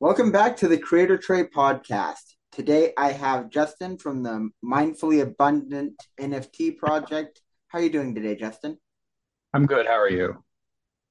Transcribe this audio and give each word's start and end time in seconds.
Welcome 0.00 0.32
back 0.32 0.56
to 0.56 0.66
the 0.66 0.78
Creator 0.78 1.18
Tray 1.18 1.44
Podcast. 1.44 2.36
Today 2.52 2.94
I 2.96 3.12
have 3.12 3.50
Justen 3.50 4.00
from 4.00 4.22
the 4.22 4.48
Mindfully 4.64 5.20
Abundant 5.20 6.02
NFT 6.18 6.78
project. 6.78 7.42
How 7.68 7.80
are 7.80 7.82
you 7.82 7.90
doing 7.90 8.14
today, 8.14 8.34
Justen? 8.34 8.78
I'm 9.52 9.66
good. 9.66 9.84
How 9.84 10.00
are 10.00 10.08
you? 10.08 10.42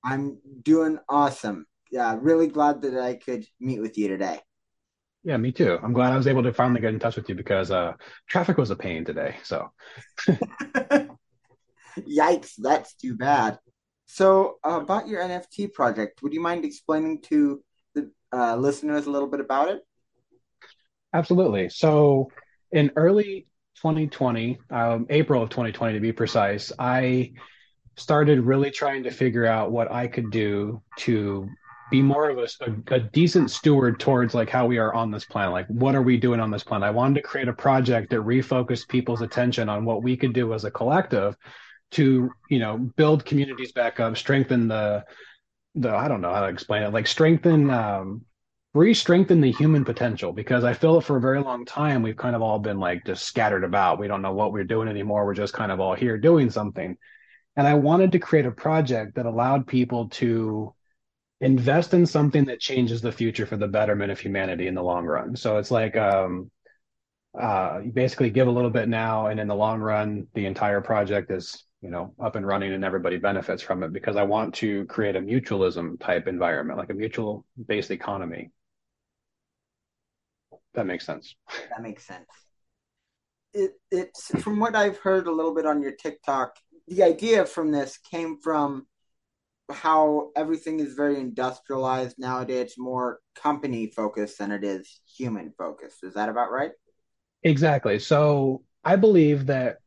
I'm 0.03 0.39
doing 0.63 0.97
awesome. 1.07 1.67
Yeah, 1.91 2.17
really 2.19 2.47
glad 2.47 2.81
that 2.81 2.99
I 2.99 3.13
could 3.13 3.45
meet 3.59 3.79
with 3.79 3.95
you 3.95 4.07
today. 4.07 4.39
Yeah, 5.23 5.37
me 5.37 5.51
too. 5.51 5.77
I'm 5.83 5.93
glad 5.93 6.11
I 6.11 6.17
was 6.17 6.25
able 6.25 6.41
to 6.41 6.51
finally 6.51 6.81
get 6.81 6.91
in 6.91 6.99
touch 6.99 7.15
with 7.15 7.29
you 7.29 7.35
because 7.35 7.69
uh, 7.69 7.93
traffic 8.27 8.57
was 8.57 8.71
a 8.71 8.75
pain 8.75 9.05
today. 9.05 9.35
So, 9.43 9.69
yikes, 11.99 12.53
that's 12.57 12.95
too 12.95 13.15
bad. 13.15 13.59
So, 14.07 14.57
uh, 14.67 14.79
about 14.81 15.07
your 15.07 15.21
NFT 15.21 15.73
project, 15.73 16.23
would 16.23 16.33
you 16.33 16.41
mind 16.41 16.65
explaining 16.65 17.21
to 17.29 17.61
uh, 18.33 18.55
listeners 18.55 19.05
a 19.05 19.11
little 19.11 19.27
bit 19.27 19.39
about 19.39 19.69
it? 19.69 19.85
Absolutely. 21.13 21.69
So, 21.69 22.31
in 22.71 22.91
early 22.95 23.47
2020, 23.77 24.59
um, 24.69 25.07
April 25.09 25.41
of 25.41 25.49
2020 25.49 25.93
to 25.93 25.99
be 25.99 26.11
precise, 26.11 26.71
I 26.77 27.31
started 27.97 28.41
really 28.41 28.71
trying 28.71 29.03
to 29.03 29.11
figure 29.11 29.45
out 29.45 29.71
what 29.71 29.91
I 29.91 30.07
could 30.07 30.31
do 30.31 30.81
to 30.99 31.49
be 31.89 32.01
more 32.01 32.29
of 32.29 32.37
a, 32.37 32.47
a, 32.65 32.95
a, 32.95 32.99
decent 32.99 33.49
steward 33.49 33.99
towards 33.99 34.33
like 34.33 34.49
how 34.49 34.65
we 34.67 34.77
are 34.77 34.93
on 34.93 35.09
this 35.11 35.25
planet 35.25 35.51
like 35.51 35.67
what 35.67 35.95
are 35.95 36.01
we 36.01 36.17
doing 36.17 36.39
on 36.39 36.51
this 36.51 36.63
planet 36.63 36.85
i 36.85 36.91
wanted 36.91 37.15
to 37.15 37.21
create 37.21 37.47
a 37.47 37.53
project 37.53 38.11
that 38.11 38.19
refocused 38.19 38.87
people's 38.87 39.21
attention 39.21 39.69
on 39.69 39.85
what 39.85 40.03
we 40.03 40.15
could 40.15 40.33
do 40.33 40.53
as 40.53 40.65
a 40.65 40.71
collective 40.71 41.35
to 41.91 42.29
you 42.49 42.59
know 42.59 42.77
build 42.95 43.25
communities 43.25 43.71
back 43.71 43.99
up 43.99 44.15
strengthen 44.15 44.67
the 44.67 45.03
the 45.75 45.89
I 45.95 46.07
don't 46.07 46.21
know 46.21 46.33
how 46.33 46.41
to 46.41 46.47
explain 46.47 46.83
it, 46.83 46.93
like 46.93 47.07
strengthen 47.07 47.69
um 47.69 48.25
re-strengthen 48.73 49.41
the 49.41 49.51
human 49.51 49.83
potential 49.83 50.31
because 50.31 50.63
I 50.63 50.73
feel 50.73 51.01
for 51.01 51.17
a 51.17 51.21
very 51.21 51.41
long 51.41 51.65
time 51.65 52.03
we've 52.03 52.15
kind 52.15 52.35
of 52.35 52.41
all 52.43 52.59
been 52.59 52.79
like 52.79 53.03
just 53.05 53.25
scattered 53.25 53.63
about. 53.63 53.99
We 53.99 54.07
don't 54.07 54.21
know 54.21 54.33
what 54.33 54.53
we're 54.53 54.63
doing 54.63 54.87
anymore. 54.87 55.25
We're 55.25 55.33
just 55.33 55.53
kind 55.53 55.71
of 55.71 55.79
all 55.79 55.95
here 55.95 56.17
doing 56.17 56.49
something. 56.51 56.95
And 57.55 57.67
I 57.67 57.73
wanted 57.73 58.11
to 58.11 58.19
create 58.19 58.45
a 58.45 58.51
project 58.51 59.15
that 59.15 59.25
allowed 59.25 59.65
people 59.67 60.09
to 60.09 60.73
invest 61.41 61.93
in 61.93 62.05
something 62.05 62.45
that 62.45 62.59
changes 62.59 63.01
the 63.01 63.11
future 63.11 63.45
for 63.45 63.57
the 63.57 63.67
betterment 63.67 64.11
of 64.11 64.19
humanity 64.19 64.67
in 64.67 64.75
the 64.75 64.83
long 64.83 65.05
run. 65.05 65.35
So 65.35 65.57
it's 65.57 65.71
like 65.71 65.95
um 65.97 66.51
uh 67.39 67.81
you 67.83 67.91
basically 67.91 68.29
give 68.29 68.47
a 68.47 68.51
little 68.51 68.71
bit 68.71 68.89
now 68.89 69.27
and 69.27 69.39
in 69.39 69.47
the 69.47 69.55
long 69.55 69.79
run 69.79 70.27
the 70.33 70.45
entire 70.45 70.81
project 70.81 71.31
is 71.31 71.63
you 71.81 71.89
know 71.89 72.13
up 72.21 72.35
and 72.35 72.45
running 72.45 72.73
and 72.73 72.83
everybody 72.83 73.17
benefits 73.17 73.61
from 73.61 73.83
it 73.83 73.93
because 73.93 74.15
i 74.15 74.23
want 74.23 74.53
to 74.53 74.85
create 74.85 75.15
a 75.15 75.21
mutualism 75.21 75.99
type 75.99 76.27
environment 76.27 76.77
like 76.77 76.89
a 76.89 76.93
mutual 76.93 77.45
based 77.67 77.91
economy. 77.91 78.51
That 80.73 80.85
makes 80.85 81.05
sense. 81.05 81.35
That 81.69 81.81
makes 81.81 82.05
sense. 82.05 82.27
It, 83.53 83.71
it's 83.91 84.27
from 84.41 84.59
what 84.59 84.75
i've 84.75 84.97
heard 84.97 85.27
a 85.27 85.31
little 85.31 85.55
bit 85.55 85.65
on 85.65 85.81
your 85.81 85.93
tiktok 85.93 86.55
the 86.87 87.03
idea 87.03 87.45
from 87.45 87.71
this 87.71 87.97
came 87.97 88.39
from 88.41 88.85
how 89.71 90.29
everything 90.35 90.79
is 90.79 90.93
very 90.93 91.19
industrialized 91.19 92.17
nowadays 92.17 92.61
it's 92.61 92.77
more 92.77 93.19
company 93.35 93.87
focused 93.87 94.39
than 94.39 94.51
it 94.51 94.63
is 94.63 95.01
human 95.17 95.53
focused. 95.57 96.03
Is 96.03 96.15
that 96.15 96.29
about 96.29 96.51
right? 96.51 96.71
Exactly. 97.43 97.99
So 97.99 98.63
i 98.83 98.95
believe 98.95 99.47
that 99.47 99.79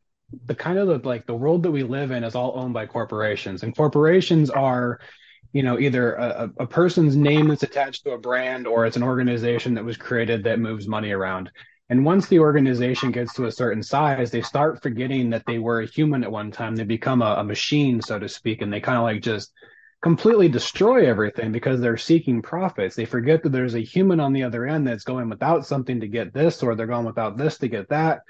the 0.45 0.55
kind 0.55 0.77
of 0.77 0.87
the, 0.87 1.07
like 1.07 1.25
the 1.25 1.35
world 1.35 1.63
that 1.63 1.71
we 1.71 1.83
live 1.83 2.11
in 2.11 2.23
is 2.23 2.35
all 2.35 2.53
owned 2.55 2.73
by 2.73 2.85
corporations 2.85 3.63
and 3.63 3.75
corporations 3.75 4.49
are 4.49 4.99
you 5.51 5.63
know 5.63 5.79
either 5.79 6.15
a, 6.15 6.49
a 6.59 6.67
person's 6.67 7.15
name 7.15 7.47
that's 7.47 7.63
attached 7.63 8.03
to 8.03 8.11
a 8.11 8.17
brand 8.17 8.65
or 8.65 8.85
it's 8.85 8.97
an 8.97 9.03
organization 9.03 9.73
that 9.75 9.85
was 9.85 9.97
created 9.97 10.43
that 10.43 10.59
moves 10.59 10.87
money 10.87 11.11
around. 11.11 11.51
And 11.89 12.05
once 12.05 12.27
the 12.27 12.39
organization 12.39 13.11
gets 13.11 13.33
to 13.35 13.45
a 13.45 13.51
certain 13.51 13.83
size 13.83 14.31
they 14.31 14.41
start 14.41 14.81
forgetting 14.81 15.29
that 15.29 15.43
they 15.45 15.59
were 15.59 15.81
a 15.81 15.85
human 15.85 16.23
at 16.23 16.31
one 16.31 16.51
time. 16.51 16.75
They 16.75 16.83
become 16.83 17.21
a, 17.21 17.35
a 17.35 17.43
machine 17.43 18.01
so 18.01 18.17
to 18.17 18.27
speak 18.27 18.61
and 18.61 18.73
they 18.73 18.79
kind 18.79 18.97
of 18.97 19.03
like 19.03 19.21
just 19.21 19.51
completely 20.01 20.49
destroy 20.49 21.07
everything 21.07 21.51
because 21.51 21.79
they're 21.79 21.97
seeking 21.97 22.41
profits. 22.41 22.95
They 22.95 23.05
forget 23.05 23.43
that 23.43 23.51
there's 23.51 23.75
a 23.75 23.79
human 23.79 24.19
on 24.19 24.33
the 24.33 24.43
other 24.43 24.65
end 24.65 24.87
that's 24.87 25.05
going 25.05 25.29
without 25.29 25.65
something 25.65 25.99
to 26.01 26.07
get 26.07 26.33
this 26.33 26.63
or 26.63 26.75
they're 26.75 26.87
going 26.87 27.05
without 27.05 27.37
this 27.37 27.57
to 27.59 27.67
get 27.67 27.87
that 27.89 28.21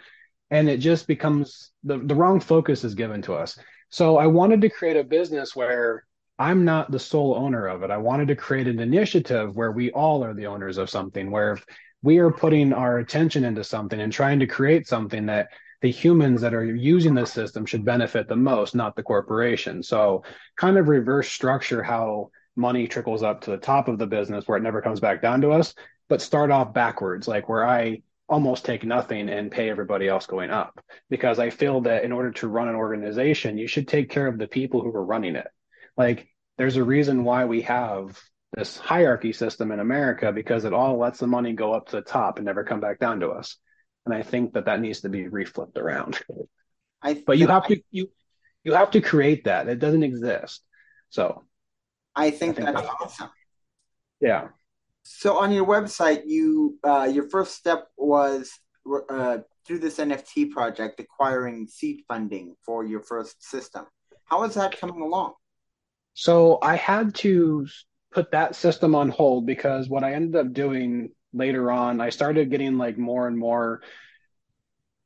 and 0.54 0.70
it 0.70 0.78
just 0.78 1.08
becomes 1.08 1.72
the, 1.84 1.98
the 1.98 2.14
wrong 2.14 2.40
focus 2.40 2.84
is 2.84 2.94
given 2.94 3.24
to 3.24 3.34
us. 3.34 3.58
So 3.90 4.18
i 4.18 4.28
wanted 4.28 4.62
to 4.62 4.70
create 4.70 4.98
a 4.98 5.04
business 5.04 5.56
where 5.56 6.06
i'm 6.38 6.64
not 6.64 6.92
the 6.92 7.00
sole 7.00 7.36
owner 7.36 7.68
of 7.68 7.82
it. 7.84 7.92
I 7.92 7.98
wanted 7.98 8.28
to 8.30 8.36
create 8.36 8.68
an 8.68 8.80
initiative 8.80 9.56
where 9.56 9.72
we 9.72 9.92
all 9.92 10.24
are 10.24 10.36
the 10.36 10.46
owners 10.46 10.78
of 10.78 10.92
something 10.92 11.32
where 11.32 11.58
we 12.04 12.20
are 12.20 12.32
putting 12.32 12.72
our 12.72 13.00
attention 13.00 13.44
into 13.44 13.64
something 13.64 14.00
and 14.00 14.14
trying 14.14 14.40
to 14.40 14.48
create 14.48 14.88
something 14.88 15.26
that 15.26 15.48
the 15.82 15.92
humans 15.92 16.40
that 16.42 16.54
are 16.54 16.64
using 16.64 17.16
the 17.16 17.26
system 17.26 17.66
should 17.66 17.84
benefit 17.84 18.28
the 18.28 18.36
most 18.36 18.76
not 18.76 18.96
the 18.96 19.04
corporation. 19.04 19.82
So 19.82 20.24
kind 20.56 20.78
of 20.78 20.88
reverse 20.88 21.30
structure 21.30 21.82
how 21.82 22.30
money 22.56 22.88
trickles 22.88 23.24
up 23.24 23.42
to 23.42 23.52
the 23.52 23.58
top 23.58 23.88
of 23.88 23.98
the 23.98 24.08
business 24.08 24.48
where 24.48 24.60
it 24.60 24.64
never 24.64 24.82
comes 24.82 25.00
back 25.00 25.20
down 25.22 25.42
to 25.42 25.52
us 25.52 25.74
but 26.10 26.22
start 26.22 26.52
off 26.52 26.74
backwards. 26.74 27.28
Like 27.28 27.50
where 27.50 27.66
i 27.66 28.02
almost 28.30 28.66
take 28.66 28.84
nothing 28.84 29.30
and 29.30 29.52
pay 29.52 29.70
everybody 29.70 30.08
else 30.08 30.26
going 30.26 30.50
up 30.50 30.80
because 31.10 31.40
I 31.40 31.50
feel 31.50 31.82
that 31.82 32.04
in 32.04 32.12
order 32.12 32.32
to 32.32 32.48
run 32.48 32.70
an 32.70 32.76
organization, 32.76 33.58
you 33.58 33.68
should 33.68 33.88
take 33.88 34.10
care 34.10 34.28
of 34.28 34.38
the 34.38 34.48
people 34.48 34.82
who 34.82 34.96
are 34.96 35.06
running 35.06 35.36
it. 35.36 35.48
Like 35.98 36.28
there's 36.58 36.78
a 36.78 36.84
reason 36.84 37.24
why 37.24 37.46
we 37.46 37.64
have 37.64 38.20
this 38.56 38.78
hierarchy 38.78 39.34
system 39.34 39.72
in 39.72 39.80
America 39.80 40.32
because 40.32 40.64
it 40.64 40.74
all 40.74 40.98
lets 40.98 41.20
the 41.20 41.28
money 41.28 41.54
go 41.54 41.74
up 41.74 41.88
to 41.90 41.98
the 41.98 42.02
top 42.02 42.38
and 42.38 42.46
never 42.46 42.64
come 42.64 42.80
back 42.80 43.00
down 43.00 43.20
to 43.20 43.30
us. 43.30 43.58
And 44.06 44.14
I 44.14 44.22
think 44.22 44.54
that 44.54 44.66
that 44.66 44.82
needs 44.82 45.02
to 45.02 45.10
be 45.10 45.26
reflipped 45.26 45.78
around. 45.78 46.20
I, 47.02 47.22
but 47.26 47.38
you 47.38 47.48
have 47.48 47.64
I, 47.66 47.68
to 47.70 47.82
you 47.92 48.10
you 48.64 48.74
have 48.74 48.92
to 48.92 49.02
create 49.02 49.46
that. 49.46 49.68
It 49.68 49.80
doesn't 49.80 50.04
exist. 50.04 50.62
So 51.10 51.44
I 52.16 52.32
think, 52.32 52.60
I 52.60 52.64
think 52.64 52.76
that's 52.78 52.90
awesome. 53.02 53.30
Yeah. 54.22 54.50
So 55.04 55.38
on 55.38 55.52
your 55.52 55.66
website, 55.66 56.24
you 56.26 56.80
uh, 56.84 57.10
your 57.12 57.30
first 57.30 57.56
step 57.56 57.90
was 57.98 58.52
uh, 59.10 59.40
through 59.66 59.80
this 59.80 59.98
NFT 59.98 60.52
project 60.52 61.00
acquiring 61.00 61.68
seed 61.68 62.04
funding 62.08 62.56
for 62.66 62.86
your 62.86 63.02
first 63.02 63.44
system. 63.44 63.86
How 64.26 64.44
is 64.44 64.56
that 64.56 64.78
coming 64.80 65.02
along? 65.02 65.34
So 66.14 66.60
I 66.62 66.76
had 66.76 67.16
to 67.16 67.68
put 68.12 68.32
that 68.32 68.56
system 68.56 68.96
on 68.96 69.10
hold 69.10 69.46
because 69.46 69.90
what 69.90 70.04
I 70.04 70.14
ended 70.14 70.36
up 70.36 70.54
doing 70.54 71.10
later 71.34 71.72
on, 71.72 72.00
I 72.00 72.10
started 72.10 72.50
getting 72.50 72.78
like 72.78 72.98
more 72.98 73.28
and 73.28 73.38
more 73.38 73.82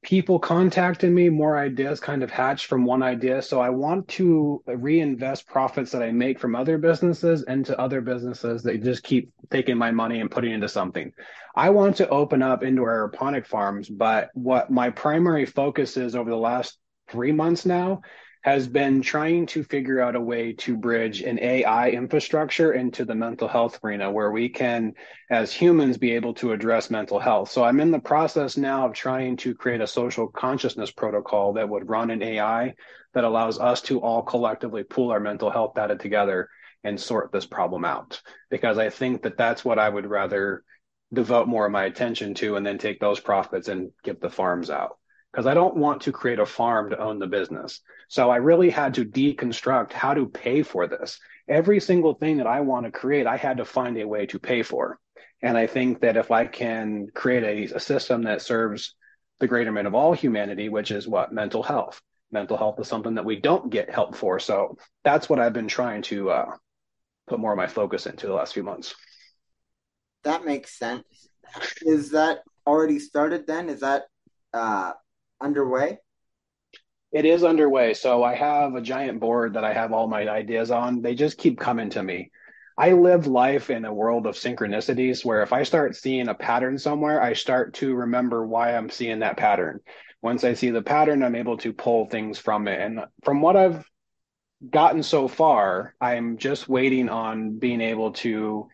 people 0.07 0.39
contacted 0.39 1.11
me, 1.11 1.27
more 1.27 1.57
ideas 1.57 1.99
kind 1.99 2.23
of 2.23 2.31
hatched 2.31 2.67
from 2.67 2.85
one 2.85 3.03
idea. 3.03 3.41
So 3.41 3.59
I 3.59 3.69
want 3.71 4.07
to 4.07 4.63
reinvest 4.65 5.45
profits 5.47 5.91
that 5.91 6.01
I 6.01 6.13
make 6.13 6.39
from 6.39 6.55
other 6.55 6.77
businesses 6.77 7.43
into 7.43 7.77
other 7.77 7.99
businesses 7.99 8.63
that 8.63 8.81
just 8.81 9.03
keep 9.03 9.33
taking 9.51 9.77
my 9.77 9.91
money 9.91 10.21
and 10.21 10.31
putting 10.31 10.53
into 10.53 10.69
something. 10.69 11.11
I 11.57 11.71
want 11.71 11.97
to 11.97 12.07
open 12.07 12.41
up 12.41 12.63
indoor 12.63 13.11
aeroponic 13.11 13.45
farms, 13.45 13.89
but 13.89 14.29
what 14.33 14.71
my 14.71 14.91
primary 14.91 15.45
focus 15.45 15.97
is 15.97 16.15
over 16.15 16.29
the 16.29 16.37
last 16.37 16.77
three 17.09 17.33
months 17.33 17.65
now 17.65 18.01
has 18.47 18.65
been 18.65 19.01
trying 19.01 19.45
to 19.45 19.61
figure 19.61 19.99
out 19.99 20.15
a 20.15 20.21
way 20.21 20.53
to 20.53 20.77
bridge 20.77 21.21
an 21.21 21.37
AI 21.37 21.89
infrastructure 21.89 22.71
into 22.71 23.03
the 23.03 23.13
mental 23.13 23.45
health 23.45 23.77
arena 23.83 24.09
where 24.09 24.31
we 24.31 24.47
can, 24.47 24.93
as 25.29 25.51
humans, 25.51 25.97
be 25.97 26.13
able 26.13 26.33
to 26.33 26.53
address 26.53 26.89
mental 26.89 27.19
health. 27.19 27.51
So 27.51 27.65
I'm 27.65 27.81
in 27.81 27.91
the 27.91 27.99
process 27.99 28.55
now 28.55 28.85
of 28.85 28.93
trying 28.93 29.35
to 29.35 29.53
create 29.53 29.81
a 29.81 29.85
social 29.85 30.29
consciousness 30.29 30.91
protocol 30.91 31.51
that 31.55 31.67
would 31.67 31.89
run 31.89 32.09
an 32.09 32.23
AI 32.23 32.73
that 33.13 33.25
allows 33.25 33.59
us 33.59 33.81
to 33.81 33.99
all 33.99 34.21
collectively 34.21 34.83
pool 34.83 35.11
our 35.11 35.19
mental 35.19 35.49
health 35.49 35.73
data 35.75 35.97
together 35.97 36.47
and 36.85 36.97
sort 36.97 37.33
this 37.33 37.45
problem 37.45 37.83
out. 37.83 38.21
Because 38.49 38.77
I 38.77 38.89
think 38.89 39.23
that 39.23 39.37
that's 39.37 39.65
what 39.65 39.77
I 39.77 39.89
would 39.89 40.05
rather 40.05 40.63
devote 41.11 41.49
more 41.49 41.65
of 41.65 41.73
my 41.73 41.83
attention 41.83 42.33
to 42.35 42.55
and 42.55 42.65
then 42.65 42.77
take 42.77 43.01
those 43.01 43.19
profits 43.19 43.67
and 43.67 43.91
give 44.05 44.21
the 44.21 44.29
farms 44.29 44.69
out 44.69 44.97
because 45.37 45.45
I 45.45 45.53
don't 45.53 45.75
want 45.75 46.01
to 46.01 46.11
create 46.11 46.39
a 46.39 46.45
farm 46.45 46.89
to 46.89 46.99
own 46.99 47.19
the 47.19 47.27
business. 47.27 47.81
So 48.07 48.29
I 48.29 48.37
really 48.37 48.69
had 48.69 48.93
to 48.95 49.05
deconstruct 49.05 49.91
how 49.91 50.13
to 50.13 50.27
pay 50.27 50.63
for 50.63 50.87
this. 50.87 51.19
Every 51.47 51.79
single 51.79 52.13
thing 52.13 52.37
that 52.37 52.47
I 52.47 52.61
want 52.61 52.85
to 52.85 52.91
create, 52.91 53.27
I 53.27 53.37
had 53.37 53.57
to 53.57 53.65
find 53.65 53.97
a 53.97 54.07
way 54.07 54.25
to 54.27 54.39
pay 54.39 54.63
for. 54.63 54.99
And 55.41 55.57
I 55.57 55.67
think 55.67 56.01
that 56.01 56.17
if 56.17 56.31
I 56.31 56.45
can 56.45 57.07
create 57.13 57.71
a, 57.71 57.75
a 57.75 57.79
system 57.79 58.23
that 58.23 58.41
serves 58.41 58.95
the 59.39 59.47
greater 59.47 59.65
greaterment 59.65 59.87
of 59.87 59.93
all 59.93 60.13
humanity, 60.13 60.69
which 60.69 60.91
is 60.91 61.07
what 61.07 61.31
mental 61.31 61.61
health. 61.61 62.01
Mental 62.31 62.57
health 62.57 62.79
is 62.79 62.87
something 62.87 63.15
that 63.15 63.25
we 63.25 63.39
don't 63.39 63.69
get 63.69 63.89
help 63.89 64.15
for. 64.15 64.39
So 64.39 64.77
that's 65.03 65.29
what 65.29 65.39
I've 65.39 65.53
been 65.53 65.67
trying 65.67 66.01
to 66.03 66.31
uh, 66.31 66.45
put 67.27 67.39
more 67.39 67.51
of 67.51 67.57
my 67.57 67.67
focus 67.67 68.05
into 68.05 68.27
the 68.27 68.33
last 68.33 68.53
few 68.53 68.63
months. 68.63 68.95
That 70.23 70.43
makes 70.43 70.77
sense. 70.77 71.05
Is 71.81 72.11
that 72.11 72.39
already 72.65 72.99
started 72.99 73.47
then? 73.47 73.69
Is 73.69 73.81
that 73.81 74.03
uh, 74.53 74.93
underway? 75.39 75.99
It 77.11 77.25
is 77.25 77.43
underway. 77.43 77.93
So 77.93 78.23
I 78.23 78.35
have 78.35 78.75
a 78.75 78.81
giant 78.81 79.19
board 79.19 79.53
that 79.53 79.63
I 79.63 79.73
have 79.73 79.93
all 79.93 80.07
my 80.07 80.27
ideas 80.27 80.71
on. 80.71 81.01
They 81.01 81.15
just 81.15 81.37
keep 81.37 81.59
coming 81.59 81.89
to 81.91 82.03
me. 82.03 82.31
I 82.77 82.91
live 82.91 83.25
life 83.25 83.69
in 83.69 83.85
a 83.85 83.93
world 83.93 84.27
of 84.27 84.35
synchronicities 84.35 85.25
where 85.25 85.41
if 85.41 85.51
I 85.51 85.63
start 85.63 85.95
seeing 85.95 86.27
a 86.27 86.35
pattern 86.35 86.77
somewhere, 86.77 87.21
I 87.21 87.33
start 87.33 87.73
to 87.75 87.95
remember 87.95 88.45
why 88.45 88.75
I'm 88.75 88.89
seeing 88.89 89.19
that 89.19 89.37
pattern. 89.37 89.79
Once 90.21 90.43
I 90.43 90.53
see 90.53 90.69
the 90.69 90.81
pattern, 90.81 91.23
I'm 91.23 91.35
able 91.35 91.57
to 91.57 91.73
pull 91.73 92.07
things 92.07 92.37
from 92.37 92.67
it. 92.67 92.79
And 92.79 92.99
from 93.23 93.41
what 93.41 93.55
I've 93.55 93.83
gotten 94.69 95.01
so 95.01 95.27
far, 95.27 95.95
I'm 95.99 96.37
just 96.37 96.67
waiting 96.69 97.09
on 97.09 97.57
being 97.57 97.81
able 97.81 98.13
to 98.13 98.67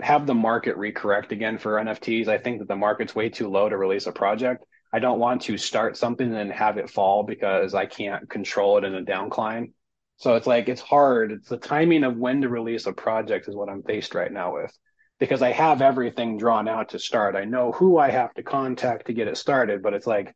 have 0.00 0.26
the 0.26 0.34
market 0.34 0.76
recorrect 0.76 1.30
again 1.30 1.58
for 1.58 1.74
NFTs. 1.74 2.28
I 2.28 2.38
think 2.38 2.58
that 2.58 2.68
the 2.68 2.76
market's 2.76 3.14
way 3.14 3.28
too 3.28 3.48
low 3.48 3.68
to 3.68 3.76
release 3.76 4.06
a 4.06 4.12
project. 4.12 4.64
I 4.92 4.98
don't 4.98 5.18
want 5.18 5.42
to 5.42 5.58
start 5.58 5.96
something 5.96 6.34
and 6.34 6.52
have 6.52 6.78
it 6.78 6.90
fall 6.90 7.22
because 7.22 7.74
I 7.74 7.86
can't 7.86 8.28
control 8.30 8.78
it 8.78 8.84
in 8.84 8.94
a 8.94 9.02
downcline. 9.02 9.72
So 10.18 10.34
it's 10.34 10.46
like 10.46 10.68
it's 10.68 10.80
hard. 10.80 11.32
It's 11.32 11.48
the 11.48 11.58
timing 11.58 12.04
of 12.04 12.16
when 12.16 12.40
to 12.42 12.48
release 12.48 12.86
a 12.86 12.92
project 12.92 13.48
is 13.48 13.54
what 13.54 13.68
I'm 13.68 13.82
faced 13.82 14.14
right 14.14 14.32
now 14.32 14.54
with. 14.54 14.72
Because 15.18 15.42
I 15.42 15.52
have 15.52 15.82
everything 15.82 16.38
drawn 16.38 16.68
out 16.68 16.90
to 16.90 16.98
start. 16.98 17.36
I 17.36 17.44
know 17.44 17.72
who 17.72 17.98
I 17.98 18.10
have 18.10 18.32
to 18.34 18.42
contact 18.42 19.06
to 19.06 19.12
get 19.12 19.28
it 19.28 19.36
started, 19.36 19.82
but 19.82 19.94
it's 19.94 20.06
like, 20.06 20.34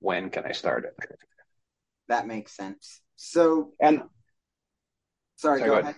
when 0.00 0.30
can 0.30 0.44
I 0.44 0.52
start 0.52 0.84
it? 0.84 1.08
That 2.08 2.26
makes 2.26 2.56
sense. 2.56 3.00
So 3.16 3.72
and 3.80 4.02
sorry, 5.36 5.60
sorry 5.60 5.60
go, 5.60 5.66
go 5.66 5.72
ahead. 5.72 5.84
ahead. 5.84 5.96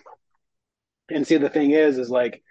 And 1.11 1.27
see 1.27 1.37
the 1.37 1.49
thing 1.49 1.73
is, 1.73 1.99
is 1.99 2.11
like 2.11 2.43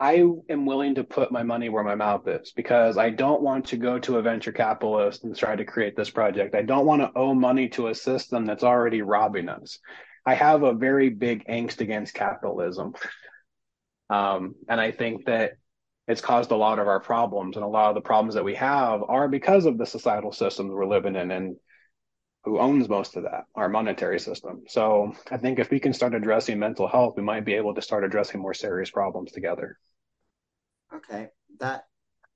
I 0.00 0.24
am 0.48 0.66
willing 0.66 0.96
to 0.96 1.04
put 1.04 1.30
my 1.30 1.42
money 1.42 1.68
where 1.68 1.84
my 1.84 1.94
mouth 1.94 2.26
is 2.26 2.52
because 2.52 2.98
I 2.98 3.10
don't 3.10 3.42
want 3.42 3.66
to 3.66 3.76
go 3.76 3.98
to 4.00 4.18
a 4.18 4.22
venture 4.22 4.52
capitalist 4.52 5.24
and 5.24 5.36
try 5.36 5.54
to 5.54 5.64
create 5.64 5.96
this 5.96 6.10
project. 6.10 6.54
I 6.54 6.62
don't 6.62 6.86
want 6.86 7.02
to 7.02 7.12
owe 7.14 7.32
money 7.32 7.68
to 7.70 7.88
a 7.88 7.94
system 7.94 8.44
that's 8.44 8.64
already 8.64 9.02
robbing 9.02 9.48
us. 9.48 9.78
I 10.26 10.34
have 10.34 10.62
a 10.62 10.74
very 10.74 11.10
big 11.10 11.46
angst 11.46 11.80
against 11.80 12.14
capitalism. 12.14 12.94
Um, 14.10 14.56
and 14.68 14.80
I 14.80 14.90
think 14.90 15.26
that 15.26 15.52
it's 16.08 16.20
caused 16.20 16.50
a 16.50 16.56
lot 16.56 16.78
of 16.78 16.88
our 16.88 17.00
problems 17.00 17.56
and 17.56 17.64
a 17.64 17.68
lot 17.68 17.88
of 17.88 17.94
the 17.94 18.00
problems 18.00 18.34
that 18.34 18.44
we 18.44 18.54
have 18.56 19.02
are 19.08 19.28
because 19.28 19.64
of 19.64 19.78
the 19.78 19.86
societal 19.86 20.32
systems 20.32 20.72
we're 20.72 20.86
living 20.86 21.16
in 21.16 21.30
and 21.30 21.56
who 22.44 22.58
owns 22.58 22.88
most 22.88 23.16
of 23.16 23.22
that 23.24 23.44
our 23.54 23.68
monetary 23.68 24.18
system 24.20 24.62
so 24.66 25.12
i 25.30 25.36
think 25.36 25.58
if 25.58 25.70
we 25.70 25.80
can 25.80 25.92
start 25.92 26.14
addressing 26.14 26.58
mental 26.58 26.88
health 26.88 27.14
we 27.16 27.22
might 27.22 27.44
be 27.44 27.54
able 27.54 27.74
to 27.74 27.82
start 27.82 28.04
addressing 28.04 28.40
more 28.40 28.54
serious 28.54 28.90
problems 28.90 29.32
together 29.32 29.78
okay 30.94 31.28
that 31.58 31.84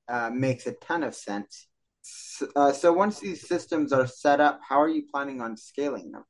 uh, 0.08 0.30
makes 0.30 0.66
a 0.66 0.72
ton 0.72 1.02
of 1.02 1.14
sense 1.14 1.66
so, 2.00 2.48
uh, 2.56 2.72
so 2.72 2.92
once 2.92 3.20
these 3.20 3.46
systems 3.46 3.92
are 3.92 4.06
set 4.06 4.40
up 4.40 4.60
how 4.66 4.80
are 4.80 4.88
you 4.88 5.04
planning 5.12 5.40
on 5.40 5.56
scaling 5.56 6.10
them 6.12 6.24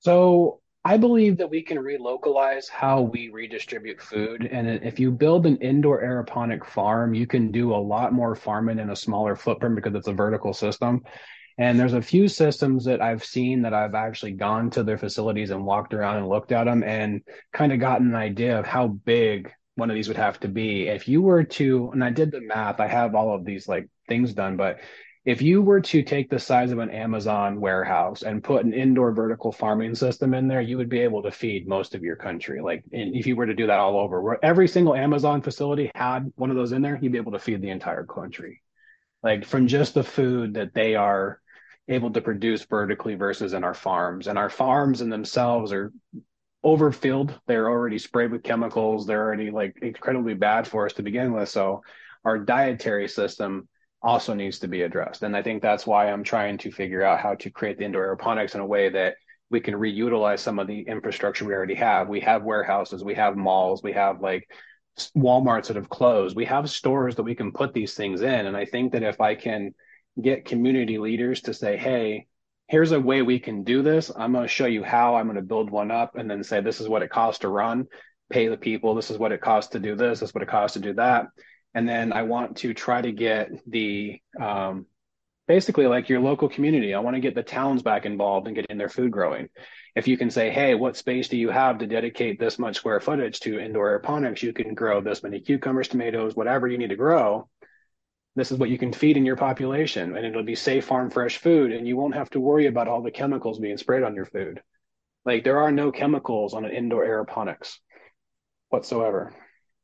so 0.00 0.60
I 0.86 0.98
believe 0.98 1.38
that 1.38 1.48
we 1.48 1.62
can 1.62 1.78
relocalize 1.78 2.68
how 2.68 3.00
we 3.00 3.30
redistribute 3.30 4.02
food. 4.02 4.46
And 4.52 4.68
if 4.68 5.00
you 5.00 5.10
build 5.10 5.46
an 5.46 5.56
indoor 5.56 6.02
aeroponic 6.02 6.66
farm, 6.66 7.14
you 7.14 7.26
can 7.26 7.50
do 7.50 7.74
a 7.74 7.76
lot 7.76 8.12
more 8.12 8.34
farming 8.34 8.78
in 8.78 8.90
a 8.90 8.96
smaller 8.96 9.34
footprint 9.34 9.76
because 9.76 9.94
it's 9.94 10.08
a 10.08 10.12
vertical 10.12 10.52
system. 10.52 11.02
And 11.56 11.78
there's 11.78 11.92
a 11.92 12.02
few 12.02 12.26
systems 12.26 12.84
that 12.86 13.00
I've 13.00 13.24
seen 13.24 13.62
that 13.62 13.74
I've 13.74 13.94
actually 13.94 14.32
gone 14.32 14.70
to 14.70 14.82
their 14.82 14.98
facilities 14.98 15.50
and 15.50 15.64
walked 15.64 15.94
around 15.94 16.16
and 16.16 16.28
looked 16.28 16.50
at 16.52 16.64
them 16.64 16.82
and 16.82 17.22
kind 17.52 17.72
of 17.72 17.78
gotten 17.78 18.08
an 18.08 18.16
idea 18.16 18.58
of 18.58 18.66
how 18.66 18.88
big 18.88 19.52
one 19.76 19.90
of 19.90 19.94
these 19.94 20.08
would 20.08 20.16
have 20.16 20.40
to 20.40 20.48
be. 20.48 20.88
If 20.88 21.06
you 21.08 21.22
were 21.22 21.44
to, 21.44 21.90
and 21.92 22.02
I 22.02 22.10
did 22.10 22.32
the 22.32 22.40
math, 22.40 22.80
I 22.80 22.88
have 22.88 23.14
all 23.14 23.34
of 23.34 23.44
these 23.44 23.68
like 23.68 23.88
things 24.08 24.34
done, 24.34 24.56
but 24.56 24.80
if 25.24 25.40
you 25.40 25.62
were 25.62 25.80
to 25.80 26.02
take 26.02 26.28
the 26.28 26.38
size 26.38 26.70
of 26.70 26.78
an 26.78 26.90
Amazon 26.90 27.58
warehouse 27.58 28.22
and 28.22 28.44
put 28.44 28.64
an 28.64 28.74
indoor 28.74 29.12
vertical 29.12 29.52
farming 29.52 29.94
system 29.94 30.34
in 30.34 30.48
there, 30.48 30.60
you 30.60 30.76
would 30.76 30.90
be 30.90 31.00
able 31.00 31.22
to 31.22 31.30
feed 31.30 31.66
most 31.66 31.94
of 31.94 32.02
your 32.02 32.16
country. 32.16 32.60
Like, 32.60 32.84
if 32.90 33.26
you 33.26 33.34
were 33.34 33.46
to 33.46 33.54
do 33.54 33.66
that 33.68 33.78
all 33.78 33.98
over, 33.98 34.20
where 34.20 34.44
every 34.44 34.68
single 34.68 34.94
Amazon 34.94 35.40
facility 35.40 35.90
had 35.94 36.30
one 36.36 36.50
of 36.50 36.56
those 36.56 36.72
in 36.72 36.82
there, 36.82 36.98
you'd 37.00 37.12
be 37.12 37.18
able 37.18 37.32
to 37.32 37.38
feed 37.38 37.62
the 37.62 37.70
entire 37.70 38.04
country. 38.04 38.60
Like, 39.22 39.46
from 39.46 39.66
just 39.66 39.94
the 39.94 40.04
food 40.04 40.54
that 40.54 40.74
they 40.74 40.94
are 40.94 41.40
able 41.88 42.10
to 42.12 42.20
produce 42.20 42.64
vertically 42.64 43.14
versus 43.14 43.52
in 43.52 43.64
our 43.64 43.74
farms. 43.74 44.26
And 44.26 44.38
our 44.38 44.50
farms 44.50 45.00
in 45.00 45.10
themselves 45.10 45.72
are 45.72 45.92
overfilled. 46.62 47.38
They're 47.46 47.68
already 47.68 47.98
sprayed 47.98 48.32
with 48.32 48.42
chemicals. 48.42 49.06
They're 49.06 49.22
already 49.22 49.50
like 49.50 49.76
incredibly 49.82 50.34
bad 50.34 50.66
for 50.66 50.86
us 50.86 50.94
to 50.94 51.02
begin 51.02 51.32
with. 51.32 51.48
So, 51.48 51.82
our 52.24 52.38
dietary 52.38 53.06
system 53.06 53.68
also 54.02 54.32
needs 54.32 54.58
to 54.60 54.68
be 54.68 54.82
addressed. 54.82 55.22
And 55.22 55.36
I 55.36 55.42
think 55.42 55.60
that's 55.60 55.86
why 55.86 56.10
I'm 56.10 56.24
trying 56.24 56.56
to 56.58 56.70
figure 56.70 57.02
out 57.02 57.20
how 57.20 57.34
to 57.34 57.50
create 57.50 57.78
the 57.78 57.84
indoor 57.84 58.16
aeroponics 58.16 58.54
in 58.54 58.62
a 58.62 58.66
way 58.66 58.88
that 58.88 59.16
we 59.50 59.60
can 59.60 59.74
reutilize 59.74 60.38
some 60.38 60.58
of 60.58 60.66
the 60.66 60.80
infrastructure 60.80 61.44
we 61.44 61.52
already 61.52 61.74
have. 61.74 62.08
We 62.08 62.20
have 62.20 62.44
warehouses, 62.44 63.04
we 63.04 63.14
have 63.14 63.36
malls, 63.36 63.82
we 63.82 63.92
have 63.92 64.22
like 64.22 64.48
Walmarts 65.16 65.66
that 65.66 65.76
have 65.76 65.88
closed. 65.88 66.36
We 66.36 66.44
have 66.44 66.70
stores 66.70 67.16
that 67.16 67.24
we 67.24 67.34
can 67.34 67.52
put 67.52 67.74
these 67.74 67.94
things 67.94 68.22
in. 68.22 68.46
And 68.46 68.56
I 68.56 68.64
think 68.64 68.92
that 68.92 69.02
if 69.02 69.20
I 69.20 69.34
can 69.34 69.74
get 70.20 70.44
community 70.44 70.98
leaders 70.98 71.42
to 71.42 71.54
say, 71.54 71.76
hey, 71.76 72.26
here's 72.68 72.92
a 72.92 73.00
way 73.00 73.22
we 73.22 73.38
can 73.38 73.64
do 73.64 73.82
this. 73.82 74.10
I'm 74.14 74.32
going 74.32 74.44
to 74.44 74.48
show 74.48 74.66
you 74.66 74.82
how. 74.82 75.16
I'm 75.16 75.26
going 75.26 75.36
to 75.36 75.42
build 75.42 75.70
one 75.70 75.90
up 75.90 76.16
and 76.16 76.30
then 76.30 76.42
say, 76.44 76.60
this 76.60 76.80
is 76.80 76.88
what 76.88 77.02
it 77.02 77.10
costs 77.10 77.40
to 77.40 77.48
run, 77.48 77.86
pay 78.30 78.48
the 78.48 78.56
people. 78.56 78.94
This 78.94 79.10
is 79.10 79.18
what 79.18 79.32
it 79.32 79.40
costs 79.40 79.72
to 79.72 79.78
do 79.78 79.94
this. 79.96 80.20
This 80.20 80.30
is 80.30 80.34
what 80.34 80.42
it 80.42 80.48
costs 80.48 80.74
to 80.74 80.80
do 80.80 80.94
that 80.94 81.26
and 81.74 81.88
then 81.88 82.12
I 82.12 82.22
want 82.22 82.58
to 82.58 82.72
try 82.72 83.02
to 83.02 83.12
get 83.12 83.50
the 83.68 84.20
um, 84.40 84.86
basically 85.48 85.86
like 85.86 86.08
your 86.08 86.20
local 86.20 86.48
community. 86.48 86.94
I 86.94 87.00
want 87.00 87.16
to 87.16 87.20
get 87.20 87.34
the 87.34 87.42
towns 87.42 87.82
back 87.82 88.06
involved 88.06 88.46
and 88.46 88.56
getting 88.56 88.78
their 88.78 88.88
food 88.88 89.10
growing. 89.10 89.48
If 89.96 90.08
you 90.08 90.16
can 90.16 90.30
say, 90.30 90.50
hey, 90.50 90.74
what 90.74 90.96
space 90.96 91.28
do 91.28 91.36
you 91.36 91.50
have 91.50 91.78
to 91.78 91.86
dedicate 91.86 92.38
this 92.38 92.58
much 92.58 92.76
square 92.76 93.00
footage 93.00 93.40
to 93.40 93.58
indoor 93.58 94.00
aeroponics? 94.00 94.42
You 94.42 94.52
can 94.52 94.74
grow 94.74 95.00
this 95.00 95.22
many 95.22 95.40
cucumbers, 95.40 95.88
tomatoes, 95.88 96.34
whatever 96.34 96.68
you 96.68 96.78
need 96.78 96.90
to 96.90 96.96
grow. 96.96 97.48
This 98.36 98.50
is 98.50 98.58
what 98.58 98.68
you 98.68 98.78
can 98.78 98.92
feed 98.92 99.16
in 99.16 99.24
your 99.24 99.36
population, 99.36 100.16
and 100.16 100.26
it'll 100.26 100.42
be 100.42 100.56
safe, 100.56 100.86
farm 100.86 101.10
fresh 101.10 101.38
food, 101.38 101.72
and 101.72 101.86
you 101.86 101.96
won't 101.96 102.14
have 102.14 102.30
to 102.30 102.40
worry 102.40 102.66
about 102.66 102.88
all 102.88 103.02
the 103.02 103.10
chemicals 103.10 103.58
being 103.58 103.76
sprayed 103.76 104.02
on 104.02 104.14
your 104.14 104.26
food. 104.26 104.60
Like 105.24 105.44
there 105.44 105.60
are 105.60 105.70
no 105.70 105.92
chemicals 105.92 106.52
on 106.52 106.64
an 106.64 106.72
indoor 106.72 107.06
aeroponics 107.06 107.76
whatsoever. 108.70 109.32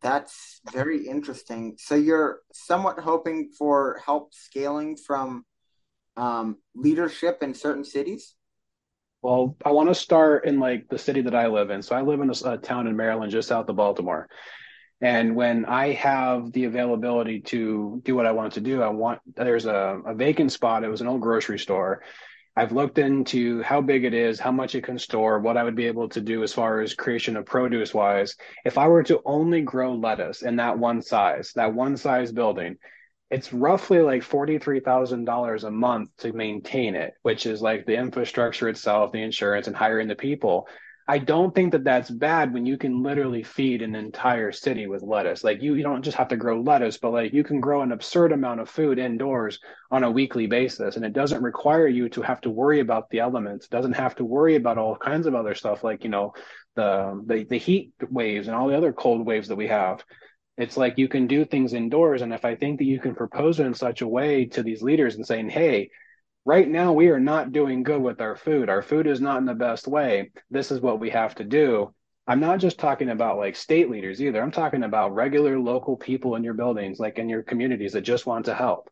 That's 0.03 0.61
very 0.73 1.07
interesting. 1.07 1.77
So 1.79 1.95
you're 1.95 2.41
somewhat 2.53 2.99
hoping 2.99 3.51
for 3.57 4.01
help 4.05 4.35
scaling 4.35 4.97
from 4.97 5.45
um, 6.17 6.59
leadership 6.75 7.43
in 7.43 7.55
certain 7.55 7.85
cities? 7.85 8.35
Well, 9.23 9.57
I 9.65 9.73
want 9.73 9.89
to 9.89 9.95
start 9.95 10.47
in 10.47 10.61
like 10.61 10.89
the 10.89 10.99
city 10.99 11.23
that 11.23 11.35
I 11.35 11.47
live 11.49 11.71
in. 11.71 11.83
So 11.83 11.95
I 11.95 12.03
live 12.03 12.21
in 12.21 12.31
a, 12.31 12.51
a 12.51 12.59
town 12.59 12.87
in 12.87 12.97
Maryland, 12.97 13.33
just 13.33 13.49
south 13.49 13.69
of 13.69 13.77
Baltimore. 13.77 14.29
And 15.01 15.35
when 15.35 15.65
I 15.65 15.93
have 15.93 16.53
the 16.53 16.65
availability 16.65 17.41
to 17.41 18.03
do 18.05 18.15
what 18.15 18.27
I 18.27 18.33
want 18.33 18.55
to 18.55 18.61
do, 18.61 18.83
I 18.83 18.89
want 18.89 19.21
there's 19.35 19.67
a, 19.67 20.01
a 20.05 20.15
vacant 20.15 20.53
spot. 20.53 20.85
It 20.85 20.89
was 20.89 21.01
an 21.01 21.07
old 21.07 21.23
grocery 21.23 21.59
store 21.59 22.03
I've 22.57 22.73
looked 22.73 22.99
into 22.99 23.63
how 23.63 23.81
big 23.81 24.05
it 24.05 24.13
is, 24.13 24.41
how 24.41 24.51
much 24.51 24.75
it 24.75 24.83
can 24.83 24.99
store, 24.99 25.39
what 25.39 25.57
I 25.57 25.63
would 25.63 25.77
be 25.77 25.87
able 25.87 26.09
to 26.11 26.21
do 26.21 26.43
as 26.43 26.53
far 26.53 26.81
as 26.81 26.95
creation 26.95 27.37
of 27.37 27.47
produce 27.47 27.95
wise. 27.95 28.37
If 28.65 28.77
I 28.77 28.89
were 28.89 29.05
to 29.05 29.23
only 29.25 29.63
grow 29.63 29.95
lettuce 29.95 30.43
in 30.43 30.57
that 30.57 30.79
one 30.79 31.01
size, 31.01 31.53
that 31.55 31.73
one 31.73 31.97
size 31.97 32.33
building, 32.33 32.77
it's 33.31 33.53
roughly 33.53 34.01
like 34.01 34.23
$43,000 34.23 35.65
a 35.65 35.71
month 35.71 36.11
to 36.19 36.33
maintain 36.33 36.97
it, 36.97 37.15
which 37.23 37.47
is 37.47 37.63
like 37.63 37.87
the 37.87 37.97
infrastructure 37.97 38.69
itself, 38.69 39.13
the 39.13 39.23
insurance, 39.23 39.69
and 39.69 39.77
hiring 39.77 40.09
the 40.09 40.17
people. 40.17 40.67
I 41.11 41.19
don't 41.19 41.53
think 41.53 41.73
that 41.73 41.83
that's 41.83 42.09
bad 42.09 42.55
when 42.55 42.65
you 42.67 42.79
can 42.79 43.03
literally 43.03 43.43
feed 43.43 43.83
an 43.83 43.97
entire 43.97 44.53
city 44.53 44.87
with 44.87 45.03
lettuce. 45.03 45.43
Like 45.43 45.61
you, 45.61 45.75
you 45.75 45.83
don't 45.83 46.05
just 46.05 46.17
have 46.17 46.29
to 46.29 46.37
grow 46.37 46.61
lettuce, 46.61 46.99
but 46.99 47.11
like 47.11 47.33
you 47.33 47.43
can 47.43 47.61
grow 47.61 47.83
an 47.83 47.91
absurd 47.91 48.31
amount 48.31 48.61
of 48.61 48.71
food 48.71 49.01
indoors 49.01 49.59
on 49.91 50.05
a 50.05 50.11
weekly 50.11 50.47
basis. 50.47 50.95
And 50.95 51.05
it 51.05 51.13
doesn't 51.13 51.43
require 51.43 51.89
you 51.89 52.09
to 52.11 52.23
have 52.23 52.41
to 52.43 52.51
worry 52.51 52.79
about 52.79 53.11
the 53.11 53.19
elements. 53.19 53.65
It 53.65 53.73
doesn't 53.73 53.95
have 53.95 54.15
to 54.17 54.25
worry 54.25 54.55
about 54.55 54.79
all 54.79 54.95
kinds 54.95 55.27
of 55.27 55.35
other 55.35 55.57
stuff 55.57 55.83
like, 55.83 56.05
you 56.05 56.11
know, 56.11 56.33
the, 56.77 57.21
the, 57.27 57.43
the 57.43 57.59
heat 57.59 57.93
waves 58.09 58.47
and 58.47 58.57
all 58.57 58.69
the 58.69 58.77
other 58.77 58.93
cold 58.93 59.27
waves 59.27 59.49
that 59.49 59.57
we 59.57 59.67
have. 59.67 60.05
It's 60.59 60.77
like 60.77 60.97
you 60.97 61.09
can 61.09 61.27
do 61.27 61.45
things 61.45 61.73
indoors. 61.73 62.23
And 62.23 62.33
if 62.33 62.45
I 62.45 62.55
think 62.55 62.79
that 62.79 62.85
you 62.85 63.01
can 63.01 63.17
propose 63.17 63.59
it 63.59 63.67
in 63.67 63.75
such 63.75 64.01
a 64.03 64.07
way 64.07 64.45
to 64.45 64.63
these 64.63 64.81
leaders 64.81 65.17
and 65.17 65.27
saying, 65.27 65.51
Hey, 65.51 65.91
right 66.45 66.69
now 66.69 66.93
we 66.93 67.09
are 67.09 67.21
not 67.21 67.53
doing 67.53 67.83
good 67.83 68.01
with 68.01 68.21
our 68.21 68.37
food. 68.37 68.69
Our 68.69 68.83
food 68.83 69.07
is 69.07 69.21
not 69.21 69.39
in 69.39 69.45
the 69.45 69.55
best 69.55 69.87
way. 69.87 70.31
This 70.51 70.71
is 70.71 70.81
what 70.81 71.01
we 71.01 71.11
have 71.11 71.35
to 71.37 71.45
do. 71.45 71.95
I'm 72.27 72.41
not 72.41 72.61
just 72.61 72.79
talking 72.79 73.11
about 73.11 73.39
like 73.39 73.57
state 73.57 73.91
leaders 73.91 74.23
either. 74.23 74.41
I'm 74.41 74.53
talking 74.53 74.85
about 74.85 75.15
regular 75.15 75.59
local 75.59 75.97
people 75.97 76.37
in 76.37 76.45
your 76.45 76.55
buildings, 76.55 77.01
like 77.01 77.19
in 77.19 77.29
your 77.29 77.43
communities 77.43 77.93
that 77.93 78.03
just 78.03 78.27
want 78.27 78.47
to 78.47 78.55
help. 78.55 78.89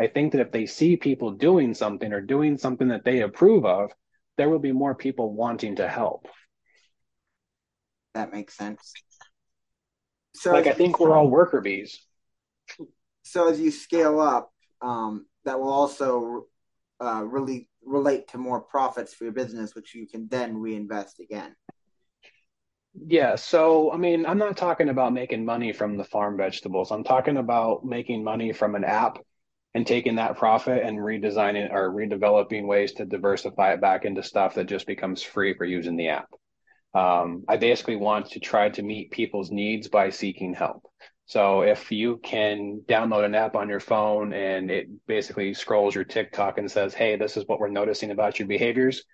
I 0.00 0.06
think 0.06 0.32
that 0.32 0.40
if 0.40 0.50
they 0.50 0.66
see 0.66 0.96
people 0.96 1.32
doing 1.32 1.74
something 1.74 2.12
or 2.12 2.20
doing 2.20 2.58
something 2.58 2.88
that 2.88 3.04
they 3.04 3.20
approve 3.20 3.64
of, 3.64 3.92
there 4.38 4.48
will 4.48 4.58
be 4.58 4.72
more 4.72 4.94
people 4.94 5.34
wanting 5.34 5.76
to 5.76 5.88
help. 5.88 6.26
That 8.14 8.32
makes 8.32 8.56
sense. 8.56 8.92
So 10.34 10.52
like 10.52 10.66
I 10.66 10.72
think 10.72 10.98
we're 10.98 11.14
all 11.14 11.28
worker 11.28 11.60
bees. 11.60 12.00
So 13.22 13.48
as 13.48 13.60
you 13.60 13.70
scale 13.70 14.20
up, 14.20 14.52
um, 14.80 15.26
that 15.44 15.60
will 15.60 15.70
also 15.70 16.46
uh, 17.00 17.24
really 17.24 17.68
relate 17.84 18.28
to 18.28 18.38
more 18.38 18.60
profits 18.60 19.14
for 19.14 19.24
your 19.24 19.32
business, 19.32 19.74
which 19.74 19.94
you 19.94 20.06
can 20.06 20.28
then 20.28 20.56
reinvest 20.56 21.20
again. 21.20 21.54
Yeah, 22.94 23.36
so 23.36 23.92
I 23.92 23.96
mean, 23.96 24.26
I'm 24.26 24.38
not 24.38 24.56
talking 24.56 24.88
about 24.88 25.12
making 25.12 25.44
money 25.44 25.72
from 25.72 25.96
the 25.96 26.04
farm 26.04 26.36
vegetables. 26.36 26.90
I'm 26.90 27.04
talking 27.04 27.36
about 27.36 27.84
making 27.84 28.24
money 28.24 28.52
from 28.52 28.74
an 28.74 28.84
app 28.84 29.18
and 29.74 29.86
taking 29.86 30.16
that 30.16 30.36
profit 30.36 30.82
and 30.82 30.98
redesigning 30.98 31.72
or 31.72 31.90
redeveloping 31.90 32.66
ways 32.66 32.92
to 32.94 33.04
diversify 33.04 33.72
it 33.72 33.80
back 33.80 34.04
into 34.04 34.22
stuff 34.22 34.54
that 34.56 34.66
just 34.66 34.86
becomes 34.86 35.22
free 35.22 35.54
for 35.54 35.64
using 35.64 35.96
the 35.96 36.08
app. 36.08 36.28
Um, 36.92 37.44
I 37.48 37.56
basically 37.56 37.94
want 37.94 38.30
to 38.32 38.40
try 38.40 38.70
to 38.70 38.82
meet 38.82 39.12
people's 39.12 39.52
needs 39.52 39.86
by 39.86 40.10
seeking 40.10 40.54
help. 40.54 40.82
So 41.30 41.60
if 41.60 41.92
you 41.92 42.16
can 42.16 42.80
download 42.88 43.24
an 43.24 43.36
app 43.36 43.54
on 43.54 43.68
your 43.68 43.78
phone 43.78 44.32
and 44.32 44.68
it 44.68 44.88
basically 45.06 45.54
scrolls 45.54 45.94
your 45.94 46.02
TikTok 46.02 46.58
and 46.58 46.68
says, 46.68 46.92
"Hey, 46.92 47.14
this 47.14 47.36
is 47.36 47.46
what 47.46 47.60
we're 47.60 47.68
noticing 47.68 48.10
about 48.10 48.40
your 48.40 48.48
behaviors," 48.48 49.04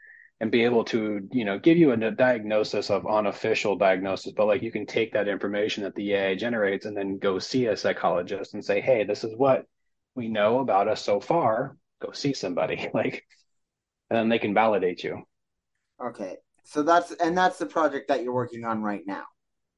and 0.40 0.50
be 0.50 0.64
able 0.64 0.82
to, 0.84 1.28
you 1.30 1.44
know, 1.44 1.58
give 1.58 1.76
you 1.76 1.92
a 1.92 2.10
diagnosis 2.10 2.88
of 2.88 3.06
unofficial 3.06 3.76
diagnosis, 3.76 4.32
but 4.32 4.46
like 4.46 4.62
you 4.62 4.72
can 4.72 4.86
take 4.86 5.12
that 5.12 5.28
information 5.28 5.82
that 5.82 5.94
the 5.94 6.14
AI 6.14 6.34
generates 6.36 6.86
and 6.86 6.96
then 6.96 7.18
go 7.18 7.38
see 7.38 7.66
a 7.66 7.76
psychologist 7.76 8.54
and 8.54 8.64
say, 8.64 8.80
"Hey, 8.80 9.04
this 9.04 9.22
is 9.22 9.36
what 9.36 9.66
we 10.14 10.28
know 10.28 10.60
about 10.60 10.88
us 10.88 11.02
so 11.02 11.20
far. 11.20 11.76
Go 12.00 12.12
see 12.12 12.32
somebody." 12.32 12.88
Like, 12.94 13.26
and 14.08 14.16
then 14.16 14.30
they 14.30 14.38
can 14.38 14.54
validate 14.54 15.04
you. 15.04 15.22
Okay, 16.02 16.38
so 16.64 16.82
that's 16.82 17.12
and 17.12 17.36
that's 17.36 17.58
the 17.58 17.66
project 17.66 18.08
that 18.08 18.22
you're 18.22 18.32
working 18.32 18.64
on 18.64 18.82
right 18.82 19.02
now. 19.06 19.24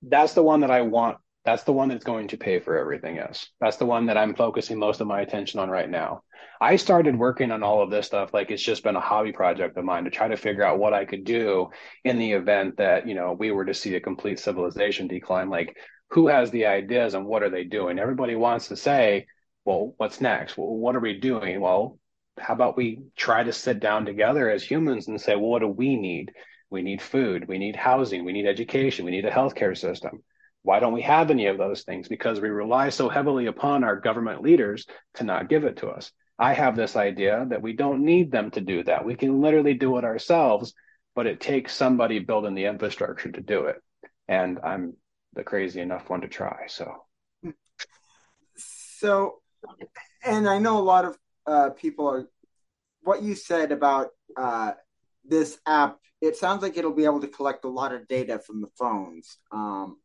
That's 0.03 0.35
the 0.35 0.45
one 0.45 0.61
that 0.61 0.71
I 0.71 0.83
want 0.83 1.19
that's 1.45 1.65
the 1.65 1.73
one 1.73 1.89
that's 1.89 2.05
going 2.05 2.29
to 2.29 2.37
pay 2.37 2.61
for 2.61 2.77
everything 2.77 3.19
else. 3.19 3.49
That's 3.61 3.77
the 3.77 3.87
one 3.87 4.07
that 4.07 4.19
I'm 4.19 4.35
focusing 4.35 4.79
most 4.79 5.01
of 5.01 5.07
my 5.07 5.21
attention 5.21 5.61
on 5.61 5.71
right 5.71 5.89
now. 5.89 6.23
I 6.61 6.77
started 6.77 7.17
working 7.17 7.53
on 7.53 7.63
all 7.63 7.83
of 7.83 7.91
this 7.91 8.07
stuff 8.07 8.35
like 8.35 8.51
it's 8.51 8.63
just 8.63 8.83
been 8.83 8.97
a 8.97 9.01
hobby 9.01 9.33
project 9.33 9.77
of 9.77 9.85
mine 9.85 10.05
to 10.05 10.11
try 10.11 10.29
to 10.29 10.37
figure 10.37 10.65
out 10.65 10.79
what 10.79 10.93
I 10.93 11.05
could 11.05 11.25
do 11.25 11.71
in 12.05 12.19
the 12.19 12.33
event 12.33 12.79
that, 12.79 13.07
you 13.07 13.15
know, 13.15 13.33
we 13.33 13.51
were 13.51 13.65
to 13.65 13.75
see 13.75 13.95
a 13.95 14.01
complete 14.01 14.41
civilization 14.41 15.07
decline. 15.07 15.49
Like, 15.49 15.77
who 16.11 16.27
has 16.27 16.51
the 16.51 16.67
ideas 16.67 17.15
and 17.15 17.27
what 17.27 17.43
are 17.43 17.51
they 17.51 17.65
doing? 17.65 17.99
Everybody 17.99 18.35
wants 18.35 18.69
to 18.69 18.77
say, 18.77 19.27
well, 19.65 19.95
what's 19.99 20.21
next? 20.21 20.59
Well, 20.59 20.69
what 20.69 20.97
are 20.97 21.01
we 21.01 21.21
doing? 21.21 21.61
Well, 21.61 21.99
how 22.39 22.55
about 22.55 22.77
we 22.77 23.03
try 23.17 23.43
to 23.43 23.53
sit 23.53 23.81
down 23.81 24.05
together 24.05 24.51
as 24.51 24.63
humans 24.63 25.09
and 25.09 25.21
say, 25.21 25.35
well, 25.37 25.51
what 25.51 25.61
do 25.61 25.69
we 25.69 25.97
need? 25.97 26.33
We 26.71 26.83
need 26.83 27.01
food, 27.01 27.49
we 27.49 27.59
need 27.59 27.77
housing, 27.77 28.25
we 28.25 28.33
need 28.33 28.47
education, 28.47 29.05
we 29.07 29.11
need 29.11 29.25
a 29.25 29.31
healthcare 29.31 29.77
system 29.77 30.23
why 30.69 30.81
don't 30.81 30.93
we 30.93 31.01
have 31.01 31.31
any 31.31 31.47
of 31.47 31.57
those 31.57 31.81
things? 31.81 32.09
Because 32.09 32.43
we 32.43 32.51
rely 32.51 32.91
so 32.91 33.09
heavily 33.09 33.47
upon 33.47 33.85
our 33.85 33.97
government 33.97 34.43
leaders 34.43 34.85
to 35.15 35.25
not 35.25 35.49
give 35.49 35.65
it 35.65 35.79
to 35.79 35.89
us. 35.89 36.13
I 36.39 36.53
have 36.53 36.77
this 36.77 36.95
idea 36.95 37.47
that 37.49 37.63
we 37.63 37.73
don't 37.73 38.05
need 38.05 38.31
them 38.31 38.51
to 38.51 38.61
do 38.61 38.85
that. 38.85 39.07
We 39.07 39.15
can 39.15 39.41
literally 39.41 39.73
do 39.73 39.97
it 39.97 40.05
ourselves, 40.05 40.75
but 41.17 41.27
it 41.27 41.41
takes 41.41 41.73
somebody 41.73 42.19
building 42.19 42.55
the 42.55 42.67
infrastructure 42.67 43.33
to 43.33 43.41
do 43.41 43.65
it. 43.65 43.77
And 44.29 44.59
I'm 44.63 44.93
the 45.33 45.43
crazy 45.43 45.81
enough 45.81 46.11
one 46.11 46.21
to 46.21 46.29
try. 46.29 46.67
So, 46.67 46.93
so, 48.59 49.37
and 50.23 50.47
I 50.47 50.59
know 50.59 50.77
a 50.77 50.85
lot 50.85 51.07
of 51.07 51.19
uh, 51.47 51.71
people 51.71 52.09
are. 52.09 52.29
What 53.01 53.23
you 53.23 53.37
said 53.37 53.73
about 53.73 54.09
uh, 54.37 54.73
this 55.25 55.59
app, 55.65 55.97
it 56.21 56.37
sounds 56.37 56.61
like 56.61 56.77
it'll 56.77 56.93
be 56.93 57.07
able 57.07 57.23
to 57.23 57.29
collect 57.29 57.65
a 57.65 57.69
lot 57.69 57.95
of 57.95 58.07
data 58.07 58.39
from 58.39 58.61
the 58.61 58.69
phones. 58.79 59.39
Um, 59.51 59.97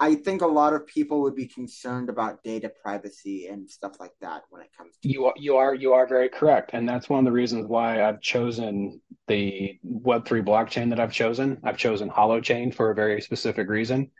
I 0.00 0.14
think 0.14 0.42
a 0.42 0.46
lot 0.46 0.74
of 0.74 0.86
people 0.86 1.22
would 1.22 1.34
be 1.34 1.48
concerned 1.48 2.08
about 2.08 2.44
data 2.44 2.70
privacy 2.82 3.46
and 3.46 3.68
stuff 3.68 3.98
like 3.98 4.12
that 4.20 4.42
when 4.48 4.62
it 4.62 4.68
comes 4.76 4.96
to 5.02 5.08
you. 5.08 5.26
Are, 5.26 5.34
you 5.36 5.56
are 5.56 5.74
you 5.74 5.92
are 5.94 6.06
very 6.06 6.28
correct, 6.28 6.70
and 6.72 6.88
that's 6.88 7.08
one 7.08 7.18
of 7.18 7.24
the 7.24 7.32
reasons 7.32 7.66
why 7.66 8.04
I've 8.04 8.20
chosen 8.20 9.00
the 9.26 9.76
Web 9.82 10.24
three 10.24 10.42
blockchain 10.42 10.90
that 10.90 11.00
I've 11.00 11.12
chosen. 11.12 11.58
I've 11.64 11.78
chosen 11.78 12.08
Holochain 12.08 12.72
for 12.72 12.90
a 12.90 12.94
very 12.94 13.20
specific 13.20 13.68
reason. 13.68 14.10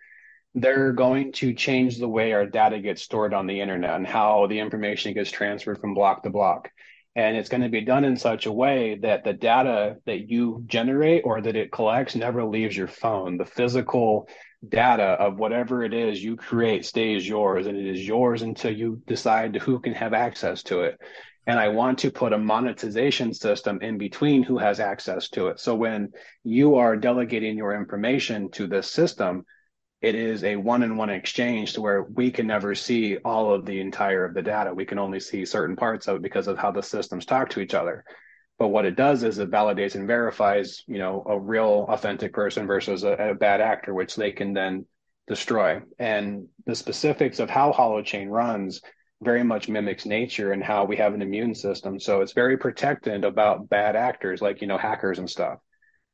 They're 0.54 0.92
going 0.92 1.32
to 1.34 1.54
change 1.54 1.98
the 1.98 2.08
way 2.08 2.32
our 2.32 2.46
data 2.46 2.80
gets 2.80 3.02
stored 3.02 3.32
on 3.32 3.46
the 3.46 3.60
internet 3.60 3.94
and 3.94 4.06
how 4.06 4.48
the 4.48 4.58
information 4.58 5.14
gets 5.14 5.30
transferred 5.30 5.80
from 5.80 5.94
block 5.94 6.24
to 6.24 6.30
block. 6.30 6.70
And 7.14 7.36
it's 7.36 7.48
going 7.48 7.62
to 7.62 7.68
be 7.68 7.82
done 7.82 8.04
in 8.04 8.16
such 8.16 8.46
a 8.46 8.52
way 8.52 8.98
that 9.02 9.24
the 9.24 9.32
data 9.32 9.96
that 10.06 10.28
you 10.28 10.62
generate 10.66 11.22
or 11.24 11.40
that 11.40 11.56
it 11.56 11.70
collects 11.70 12.14
never 12.16 12.44
leaves 12.44 12.76
your 12.76 12.88
phone. 12.88 13.36
The 13.36 13.44
physical 13.44 14.28
data 14.66 15.04
of 15.04 15.38
whatever 15.38 15.84
it 15.84 15.94
is 15.94 16.22
you 16.22 16.36
create 16.36 16.84
stays 16.84 17.28
yours 17.28 17.66
and 17.66 17.76
it 17.76 17.86
is 17.86 18.06
yours 18.06 18.42
until 18.42 18.72
you 18.72 19.00
decide 19.06 19.54
who 19.56 19.78
can 19.78 19.94
have 19.94 20.12
access 20.12 20.62
to 20.64 20.80
it. 20.82 20.98
And 21.46 21.58
i 21.58 21.68
want 21.68 21.98
to 22.00 22.10
put 22.10 22.32
a 22.32 22.38
monetization 22.38 23.32
system 23.32 23.80
in 23.80 23.98
between 23.98 24.42
who 24.42 24.58
has 24.58 24.80
access 24.80 25.28
to 25.30 25.48
it. 25.48 25.60
So 25.60 25.74
when 25.74 26.10
you 26.44 26.76
are 26.76 26.96
delegating 26.96 27.56
your 27.56 27.74
information 27.74 28.50
to 28.52 28.66
this 28.66 28.90
system 28.90 29.44
it 30.00 30.14
is 30.14 30.44
a 30.44 30.54
one-on-one 30.54 31.10
exchange 31.10 31.72
to 31.72 31.80
where 31.80 32.02
we 32.02 32.30
can 32.30 32.46
never 32.46 32.74
see 32.74 33.16
all 33.24 33.52
of 33.52 33.66
the 33.66 33.80
entire 33.80 34.24
of 34.24 34.32
the 34.32 34.42
data. 34.42 34.72
We 34.72 34.84
can 34.84 34.98
only 35.00 35.18
see 35.18 35.44
certain 35.44 35.74
parts 35.74 36.06
of 36.06 36.16
it 36.16 36.22
because 36.22 36.46
of 36.46 36.56
how 36.56 36.70
the 36.70 36.82
systems 36.82 37.26
talk 37.26 37.50
to 37.50 37.60
each 37.60 37.74
other 37.74 38.04
but 38.58 38.68
what 38.68 38.84
it 38.84 38.96
does 38.96 39.22
is 39.22 39.38
it 39.38 39.50
validates 39.50 39.94
and 39.94 40.06
verifies, 40.06 40.82
you 40.86 40.98
know, 40.98 41.22
a 41.26 41.38
real 41.38 41.86
authentic 41.88 42.32
person 42.32 42.66
versus 42.66 43.04
a, 43.04 43.12
a 43.30 43.34
bad 43.34 43.60
actor, 43.60 43.94
which 43.94 44.16
they 44.16 44.32
can 44.32 44.52
then 44.52 44.84
destroy. 45.28 45.80
And 45.98 46.48
the 46.66 46.74
specifics 46.74 47.38
of 47.38 47.48
how 47.48 47.72
Holochain 47.72 48.28
runs 48.28 48.80
very 49.22 49.44
much 49.44 49.68
mimics 49.68 50.06
nature 50.06 50.52
and 50.52 50.62
how 50.62 50.84
we 50.84 50.96
have 50.96 51.14
an 51.14 51.22
immune 51.22 51.54
system. 51.54 52.00
So 52.00 52.20
it's 52.20 52.32
very 52.32 52.56
protected 52.56 53.24
about 53.24 53.68
bad 53.68 53.94
actors 53.94 54.42
like, 54.42 54.60
you 54.60 54.66
know, 54.66 54.78
hackers 54.78 55.18
and 55.18 55.30
stuff. 55.30 55.58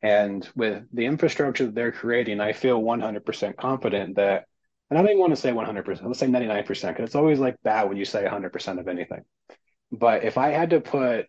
And 0.03 0.47
with 0.55 0.85
the 0.93 1.07
infrastructure 1.07 1.67
that 1.67 1.75
they're 1.75 1.93
creating, 1.93 2.41
I 2.41 2.53
feel 2.53 2.83
100% 2.83 3.57
confident 3.57 4.17
that, 4.17 4.45
and 4.91 4.99
I 4.99 5.03
don't 5.03 5.13
even 5.13 5.21
want 5.21 5.33
to 5.35 5.41
say 5.41 5.51
100%, 5.51 6.05
let's 6.05 6.19
say 6.19 6.27
99%, 6.27 6.67
because 6.67 7.07
it's 7.07 7.15
always 7.15 7.39
like 7.39 7.57
bad 7.63 7.89
when 7.89 7.97
you 7.97 8.05
say 8.05 8.23
100% 8.25 8.81
of 8.81 8.89
anything. 8.89 9.23
But 9.91 10.25
if 10.25 10.37
I 10.37 10.51
had 10.51 10.71
to 10.71 10.81
put 10.81 11.27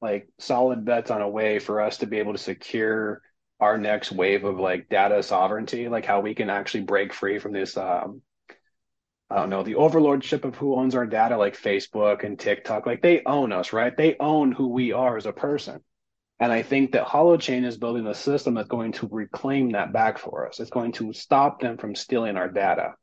like 0.00 0.28
solid 0.38 0.84
bets 0.84 1.10
on 1.10 1.22
a 1.22 1.28
way 1.28 1.58
for 1.58 1.80
us 1.80 1.98
to 1.98 2.06
be 2.06 2.18
able 2.18 2.32
to 2.32 2.38
secure 2.38 3.22
our 3.60 3.78
next 3.78 4.12
wave 4.12 4.44
of 4.44 4.58
like 4.58 4.88
data 4.88 5.22
sovereignty, 5.22 5.88
like 5.88 6.04
how 6.04 6.20
we 6.20 6.34
can 6.34 6.50
actually 6.50 6.82
break 6.82 7.12
free 7.12 7.38
from 7.38 7.52
this 7.52 7.76
um, 7.76 8.20
I 9.28 9.36
don't 9.36 9.50
know, 9.50 9.64
the 9.64 9.74
overlordship 9.74 10.44
of 10.44 10.54
who 10.54 10.76
owns 10.76 10.94
our 10.94 11.06
data, 11.06 11.36
like 11.36 11.60
Facebook 11.60 12.22
and 12.22 12.38
TikTok, 12.38 12.86
like 12.86 13.02
they 13.02 13.22
own 13.26 13.52
us, 13.52 13.72
right? 13.72 13.96
They 13.96 14.16
own 14.20 14.52
who 14.52 14.68
we 14.68 14.92
are 14.92 15.16
as 15.16 15.26
a 15.26 15.32
person. 15.32 15.80
And 16.38 16.52
I 16.52 16.62
think 16.62 16.92
that 16.92 17.06
Holochain 17.06 17.64
is 17.64 17.76
building 17.76 18.06
a 18.06 18.14
system 18.14 18.54
that's 18.54 18.68
going 18.68 18.92
to 18.92 19.08
reclaim 19.10 19.72
that 19.72 19.92
back 19.92 20.18
for 20.18 20.46
us. 20.46 20.60
It's 20.60 20.70
going 20.70 20.92
to 20.92 21.12
stop 21.12 21.60
them 21.60 21.76
from 21.76 21.96
stealing 21.96 22.36
our 22.36 22.48
data. 22.48 22.94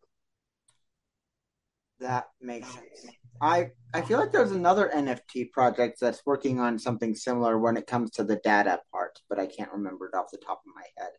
That 1.99 2.27
makes 2.39 2.71
sense. 2.71 3.07
I 3.41 3.71
I 3.93 4.01
feel 4.01 4.19
like 4.19 4.31
there's 4.31 4.51
another 4.51 4.89
NFT 4.93 5.51
project 5.51 5.99
that's 5.99 6.25
working 6.25 6.59
on 6.59 6.79
something 6.79 7.13
similar 7.13 7.59
when 7.59 7.77
it 7.77 7.85
comes 7.85 8.11
to 8.11 8.23
the 8.23 8.37
data 8.37 8.79
part, 8.91 9.19
but 9.29 9.39
I 9.39 9.45
can't 9.45 9.71
remember 9.71 10.07
it 10.07 10.15
off 10.15 10.31
the 10.31 10.39
top 10.39 10.61
of 10.65 10.73
my 10.75 10.83
head. 10.97 11.11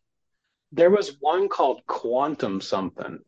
There 0.73 0.89
was 0.89 1.15
one 1.21 1.47
called 1.47 1.81
Quantum 1.87 2.59
something. 2.59 3.19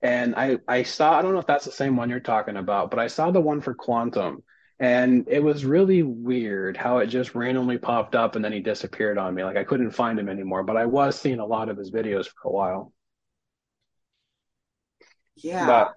And 0.00 0.34
I, 0.34 0.58
I 0.68 0.82
saw, 0.82 1.18
I 1.18 1.22
don't 1.22 1.32
know 1.32 1.40
if 1.40 1.46
that's 1.46 1.64
the 1.64 1.72
same 1.72 1.96
one 1.96 2.10
you're 2.10 2.20
talking 2.20 2.56
about, 2.56 2.90
but 2.90 2.98
I 2.98 3.08
saw 3.08 3.30
the 3.30 3.40
one 3.40 3.60
for 3.60 3.74
Quantum. 3.74 4.42
And 4.78 5.26
it 5.28 5.42
was 5.42 5.64
really 5.64 6.02
weird 6.02 6.76
how 6.76 6.98
it 6.98 7.06
just 7.06 7.34
randomly 7.34 7.78
popped 7.78 8.14
up 8.14 8.36
and 8.36 8.44
then 8.44 8.52
he 8.52 8.60
disappeared 8.60 9.18
on 9.18 9.34
me. 9.34 9.42
Like 9.42 9.56
I 9.56 9.64
couldn't 9.64 9.90
find 9.90 10.18
him 10.18 10.28
anymore, 10.28 10.62
but 10.62 10.76
I 10.76 10.86
was 10.86 11.18
seeing 11.18 11.38
a 11.38 11.46
lot 11.46 11.68
of 11.68 11.76
his 11.76 11.90
videos 11.90 12.26
for 12.26 12.48
a 12.48 12.52
while. 12.52 12.92
Yeah. 15.36 15.66
But 15.66 15.94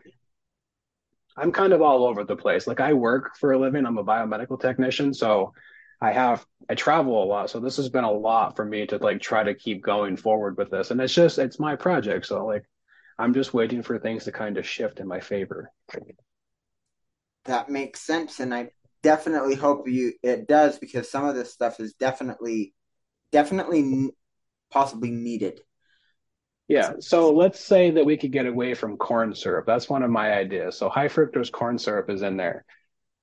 I'm 1.40 1.52
kind 1.52 1.74
of 1.74 1.82
all 1.82 2.06
over 2.06 2.24
the 2.24 2.36
place. 2.36 2.68
Like 2.68 2.80
I 2.80 2.94
work 2.94 3.38
for 3.38 3.54
a 3.54 3.60
living. 3.60 3.86
I'm 3.86 3.98
a 3.98 4.04
biomedical 4.04 4.60
technician, 4.60 5.14
so 5.14 5.54
I 6.02 6.12
have 6.12 6.46
I 6.70 6.76
travel 6.76 7.24
a 7.24 7.26
lot. 7.26 7.50
So 7.50 7.60
this 7.60 7.78
has 7.78 7.90
been 7.90 8.04
a 8.04 8.12
lot 8.12 8.56
for 8.56 8.66
me 8.66 8.86
to 8.88 8.98
like 8.98 9.22
try 9.22 9.44
to 9.44 9.56
keep 9.56 9.84
going 9.84 10.18
forward 10.18 10.58
with 10.58 10.70
this. 10.70 10.92
And 10.92 11.02
it's 11.02 11.14
just 11.14 11.40
it's 11.40 11.60
my 11.60 11.76
project. 11.76 12.26
So 12.26 12.46
like 12.46 12.66
I'm 13.18 13.34
just 13.34 13.54
waiting 13.54 13.84
for 13.84 14.00
things 14.00 14.26
to 14.26 14.32
kind 14.32 14.58
of 14.58 14.68
shift 14.68 15.00
in 15.00 15.08
my 15.08 15.20
favor. 15.20 15.72
That 17.46 17.70
makes 17.70 18.02
sense. 18.02 18.40
And 18.40 18.54
I 18.54 18.70
definitely 19.04 19.56
hope 19.56 19.88
you 19.88 20.14
it 20.24 20.48
does 20.48 20.78
because 20.78 21.10
some 21.10 21.26
of 21.26 21.36
this 21.36 21.52
stuff 21.54 21.80
is 21.80 21.94
definitely 21.94 22.74
definitely 23.32 24.10
possibly 24.72 25.12
needed. 25.12 25.62
Yeah. 26.70 26.94
So 27.00 27.34
let's 27.34 27.60
say 27.60 27.92
that 27.92 28.06
we 28.06 28.16
could 28.16 28.32
get 28.32 28.46
away 28.46 28.76
from 28.76 28.96
corn 28.96 29.34
syrup. 29.34 29.66
That's 29.66 29.90
one 29.90 30.04
of 30.04 30.12
my 30.12 30.32
ideas. 30.32 30.78
So 30.78 30.88
high 30.88 31.08
fructose 31.08 31.52
corn 31.52 31.80
syrup 31.80 32.12
is 32.12 32.22
in 32.22 32.38
there. 32.38 32.64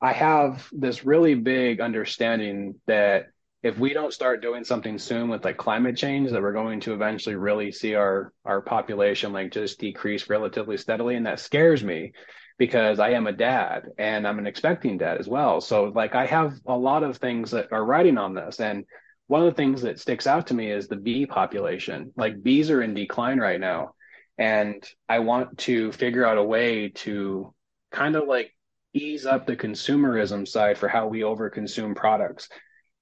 I 0.02 0.12
have 0.12 0.68
this 0.72 1.06
really 1.06 1.34
big 1.34 1.80
understanding 1.80 2.74
that 2.86 3.28
if 3.62 3.78
we 3.78 3.92
don't 3.92 4.12
start 4.12 4.42
doing 4.42 4.64
something 4.64 4.98
soon 4.98 5.28
with 5.28 5.44
like 5.44 5.56
climate 5.56 5.96
change, 5.96 6.32
that 6.32 6.42
we're 6.42 6.52
going 6.52 6.80
to 6.80 6.92
eventually 6.92 7.36
really 7.36 7.70
see 7.70 7.94
our 7.94 8.32
our 8.44 8.60
population 8.60 9.32
like 9.32 9.52
just 9.52 9.78
decrease 9.78 10.28
relatively 10.28 10.76
steadily, 10.76 11.14
and 11.14 11.26
that 11.26 11.40
scares 11.40 11.82
me 11.82 12.12
because 12.58 12.98
I 12.98 13.10
am 13.10 13.26
a 13.26 13.32
dad 13.32 13.84
and 13.96 14.26
I'm 14.26 14.38
an 14.38 14.46
expecting 14.46 14.98
dad 14.98 15.18
as 15.18 15.28
well. 15.28 15.60
So 15.60 15.84
like 15.84 16.14
I 16.14 16.26
have 16.26 16.58
a 16.66 16.76
lot 16.76 17.04
of 17.04 17.16
things 17.18 17.52
that 17.52 17.72
are 17.72 17.84
writing 17.84 18.18
on 18.18 18.34
this, 18.34 18.60
and 18.60 18.84
one 19.28 19.42
of 19.42 19.46
the 19.46 19.56
things 19.56 19.82
that 19.82 19.98
sticks 19.98 20.26
out 20.26 20.48
to 20.48 20.54
me 20.54 20.70
is 20.70 20.88
the 20.88 20.96
bee 20.96 21.26
population. 21.26 22.12
Like 22.16 22.42
bees 22.42 22.70
are 22.70 22.82
in 22.82 22.94
decline 22.94 23.38
right 23.38 23.60
now, 23.60 23.94
and 24.38 24.86
I 25.08 25.20
want 25.20 25.58
to 25.58 25.92
figure 25.92 26.24
out 26.24 26.38
a 26.38 26.44
way 26.44 26.90
to 26.90 27.52
kind 27.90 28.16
of 28.16 28.28
like 28.28 28.52
ease 28.92 29.26
up 29.26 29.46
the 29.46 29.56
consumerism 29.56 30.46
side 30.46 30.78
for 30.78 30.88
how 30.88 31.08
we 31.08 31.20
overconsume 31.20 31.96
products. 31.96 32.48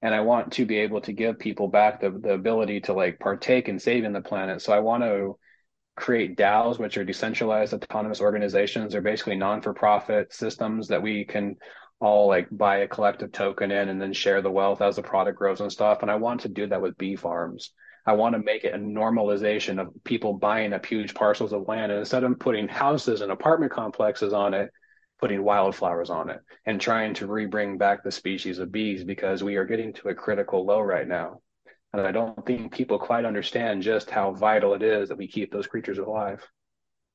And 0.01 0.13
I 0.13 0.21
want 0.21 0.53
to 0.53 0.65
be 0.65 0.77
able 0.79 1.01
to 1.01 1.13
give 1.13 1.39
people 1.39 1.67
back 1.67 2.01
the, 2.01 2.11
the 2.11 2.33
ability 2.33 2.81
to 2.81 2.93
like 2.93 3.19
partake 3.19 3.69
in 3.69 3.79
saving 3.79 4.13
the 4.13 4.21
planet. 4.21 4.61
So 4.61 4.73
I 4.73 4.79
want 4.79 5.03
to 5.03 5.37
create 5.95 6.37
DAOs, 6.37 6.77
which 6.77 6.97
are 6.97 7.05
decentralized 7.05 7.73
autonomous 7.73 8.21
organizations. 8.21 8.91
They're 8.91 9.01
basically 9.01 9.37
non-for-profit 9.37 10.33
systems 10.33 10.89
that 10.89 11.01
we 11.01 11.23
can 11.23 11.55
all 11.99 12.27
like 12.27 12.47
buy 12.51 12.77
a 12.77 12.87
collective 12.87 13.31
token 13.31 13.71
in 13.71 13.89
and 13.89 14.01
then 14.01 14.13
share 14.13 14.41
the 14.41 14.51
wealth 14.51 14.81
as 14.81 14.97
the 14.97 15.01
product 15.01 15.37
grows 15.37 15.61
and 15.61 15.71
stuff. 15.71 16.01
And 16.01 16.11
I 16.11 16.15
want 16.15 16.41
to 16.41 16.49
do 16.49 16.67
that 16.67 16.81
with 16.81 16.97
bee 16.97 17.15
farms. 17.15 17.71
I 18.05 18.13
want 18.13 18.33
to 18.33 18.39
make 18.39 18.63
it 18.63 18.75
a 18.75 18.77
normalization 18.77 19.79
of 19.79 19.91
people 20.03 20.33
buying 20.33 20.73
up 20.73 20.85
huge 20.85 21.13
parcels 21.15 21.53
of 21.53 21.67
land. 21.67 21.91
And 21.91 21.99
instead 21.99 22.23
of 22.23 22.37
putting 22.37 22.67
houses 22.67 23.21
and 23.21 23.31
apartment 23.31 23.71
complexes 23.71 24.33
on 24.33 24.53
it, 24.53 24.69
putting 25.19 25.43
wildflowers 25.43 26.09
on 26.09 26.29
it 26.29 26.39
and 26.65 26.79
trying 26.79 27.13
to 27.15 27.27
rebring 27.27 27.77
back 27.77 28.03
the 28.03 28.11
species 28.11 28.59
of 28.59 28.71
bees 28.71 29.03
because 29.03 29.43
we 29.43 29.55
are 29.55 29.65
getting 29.65 29.93
to 29.93 30.09
a 30.09 30.15
critical 30.15 30.65
low 30.65 30.81
right 30.81 31.07
now. 31.07 31.39
And 31.93 32.05
I 32.05 32.11
don't 32.11 32.45
think 32.45 32.73
people 32.73 32.99
quite 32.99 33.23
understand 33.23 33.81
just 33.81 34.09
how 34.09 34.33
vital 34.33 34.73
it 34.73 34.83
is 34.83 35.09
that 35.09 35.17
we 35.17 35.27
keep 35.27 35.51
those 35.51 35.65
creatures 35.65 35.97
alive. 35.97 36.45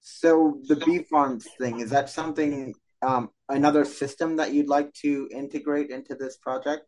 So 0.00 0.58
the 0.66 0.76
bee 0.76 1.04
farms 1.10 1.46
thing, 1.58 1.80
is 1.80 1.90
that 1.90 2.08
something 2.08 2.74
um, 3.02 3.30
another 3.48 3.84
system 3.84 4.36
that 4.36 4.52
you'd 4.52 4.68
like 4.68 4.92
to 4.94 5.28
integrate 5.32 5.90
into 5.90 6.14
this 6.14 6.36
project? 6.36 6.82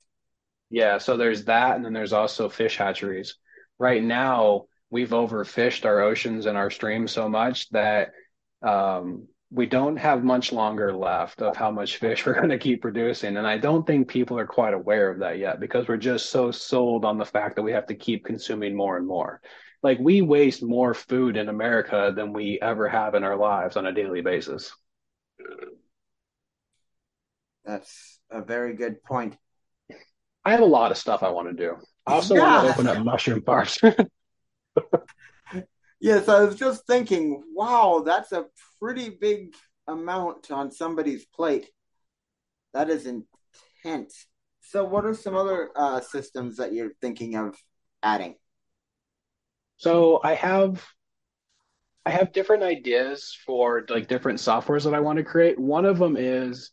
Yeah, 0.71 0.99
so 0.99 1.17
there's 1.17 1.45
that, 1.45 1.77
and 1.77 1.85
then 1.85 1.93
there's 1.93 2.13
also 2.13 2.49
fish 2.49 2.77
hatcheries. 2.77 3.37
Right 3.79 4.03
now, 4.03 4.67
we've 4.91 5.11
overfished 5.11 5.85
our 5.85 6.01
oceans 6.01 6.47
and 6.47 6.57
our 6.57 6.71
streams 6.71 7.13
so 7.13 7.29
much 7.29 7.69
that 7.71 8.13
um, 8.63 9.27
we 9.51 9.67
don't 9.67 9.97
have 9.97 10.25
much 10.25 10.51
longer 10.51 10.95
left 10.95 11.43
of 11.43 11.57
how 11.57 11.71
much 11.71 11.99
fish 11.99 12.25
we're 12.27 12.35
going 12.35 12.49
to 12.49 12.59
keep 12.59 12.81
producing. 12.81 13.37
And 13.37 13.47
I 13.47 13.59
don't 13.59 13.87
think 13.87 14.09
people 14.09 14.39
are 14.39 14.47
quite 14.47 14.75
aware 14.75 15.11
of 15.11 15.19
that 15.21 15.39
yet 15.39 15.61
because 15.61 15.87
we're 15.89 15.99
just 15.99 16.31
so 16.31 16.51
sold 16.51 17.05
on 17.05 17.19
the 17.19 17.25
fact 17.25 17.57
that 17.57 17.63
we 17.63 17.73
have 17.73 17.87
to 17.87 17.95
keep 17.95 18.25
consuming 18.25 18.75
more 18.75 18.97
and 18.97 19.07
more. 19.07 19.41
Like 19.83 19.99
we 19.99 20.23
waste 20.23 20.63
more 20.63 20.95
food 20.95 21.37
in 21.37 21.49
America 21.49 22.13
than 22.15 22.33
we 22.33 22.59
ever 22.63 22.89
have 22.89 23.15
in 23.15 23.25
our 23.25 23.37
lives 23.37 23.77
on 23.77 23.87
a 23.87 23.93
daily 23.93 24.23
basis. 24.23 24.73
That's 27.65 28.21
a 28.31 28.43
very 28.43 28.75
good 28.75 29.03
point. 29.03 29.37
I 30.45 30.51
have 30.51 30.61
a 30.61 30.65
lot 30.65 30.91
of 30.91 30.99
stuff 30.99 31.23
I 31.23 31.31
want 31.31 31.49
to 31.49 31.55
do. 31.55 31.77
I 32.07 32.15
also 32.15 32.35
yeah. 32.35 32.63
want 32.63 32.67
to 32.67 32.73
open 32.73 32.87
up 32.89 33.05
mushroom 33.05 33.43
farms. 33.43 33.79
Yes, 36.03 36.29
I 36.29 36.43
was 36.43 36.57
just 36.57 36.85
thinking, 36.85 37.45
wow, 37.55 38.03
that's 38.05 38.33
a 38.33 38.47
pretty 38.81 39.09
big 39.09 39.55
amount 39.87 40.51
on 40.51 40.73
somebody's 40.73 41.25
plate. 41.25 41.71
That 42.75 42.91
is 42.91 43.07
intense. 43.07 44.27
So, 44.63 44.85
what 44.85 45.05
are 45.05 45.15
some 45.15 45.37
other 45.37 45.71
uh, 45.77 46.01
systems 46.01 46.57
that 46.57 46.73
you're 46.73 46.95
thinking 47.01 47.37
of 47.37 47.57
adding? 48.03 48.35
So, 49.77 50.21
I 50.25 50.35
have 50.35 50.85
I 52.05 52.11
have 52.11 52.33
different 52.33 52.65
ideas 52.65 53.39
for 53.47 53.87
like 53.89 54.09
different 54.09 54.41
softwares 54.41 54.83
that 54.83 54.95
I 54.95 55.01
want 55.01 55.19
to 55.19 55.25
create. 55.25 55.57
One 55.57 55.85
of 55.85 56.01
them 56.01 56.17
is 56.19 56.73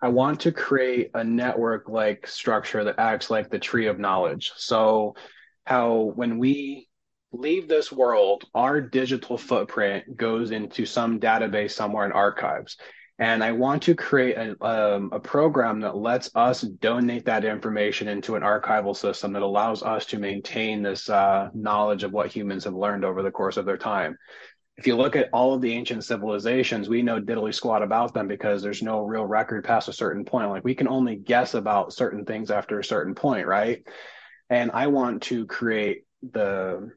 I 0.00 0.08
want 0.08 0.40
to 0.40 0.52
create 0.52 1.10
a 1.14 1.24
network 1.24 1.88
like 1.88 2.26
structure 2.26 2.84
that 2.84 2.98
acts 2.98 3.30
like 3.30 3.50
the 3.50 3.58
tree 3.58 3.86
of 3.86 3.98
knowledge. 3.98 4.52
So, 4.56 5.14
how 5.66 6.12
when 6.14 6.38
we 6.38 6.88
leave 7.32 7.68
this 7.68 7.92
world, 7.92 8.44
our 8.54 8.80
digital 8.80 9.36
footprint 9.36 10.16
goes 10.16 10.50
into 10.50 10.86
some 10.86 11.20
database 11.20 11.72
somewhere 11.72 12.06
in 12.06 12.12
archives. 12.12 12.76
And 13.20 13.42
I 13.42 13.50
want 13.50 13.82
to 13.82 13.96
create 13.96 14.36
a, 14.36 14.64
um, 14.64 15.10
a 15.12 15.18
program 15.18 15.80
that 15.80 15.96
lets 15.96 16.30
us 16.36 16.60
donate 16.60 17.24
that 17.24 17.44
information 17.44 18.06
into 18.06 18.36
an 18.36 18.42
archival 18.42 18.96
system 18.96 19.32
that 19.32 19.42
allows 19.42 19.82
us 19.82 20.06
to 20.06 20.20
maintain 20.20 20.82
this 20.82 21.10
uh, 21.10 21.50
knowledge 21.52 22.04
of 22.04 22.12
what 22.12 22.30
humans 22.30 22.62
have 22.64 22.74
learned 22.74 23.04
over 23.04 23.22
the 23.22 23.30
course 23.32 23.56
of 23.56 23.66
their 23.66 23.76
time. 23.76 24.16
If 24.78 24.86
you 24.86 24.96
look 24.96 25.16
at 25.16 25.28
all 25.32 25.54
of 25.54 25.60
the 25.60 25.72
ancient 25.72 26.04
civilizations, 26.04 26.88
we 26.88 27.02
know 27.02 27.20
diddly 27.20 27.52
squat 27.52 27.82
about 27.82 28.14
them 28.14 28.28
because 28.28 28.62
there's 28.62 28.80
no 28.80 29.02
real 29.02 29.24
record 29.24 29.64
past 29.64 29.88
a 29.88 29.92
certain 29.92 30.24
point. 30.24 30.50
Like 30.50 30.64
we 30.64 30.76
can 30.76 30.86
only 30.86 31.16
guess 31.16 31.54
about 31.54 31.92
certain 31.92 32.24
things 32.24 32.52
after 32.52 32.78
a 32.78 32.84
certain 32.84 33.16
point, 33.16 33.48
right? 33.48 33.84
And 34.48 34.70
I 34.72 34.86
want 34.86 35.22
to 35.24 35.46
create 35.46 36.04
the 36.22 36.92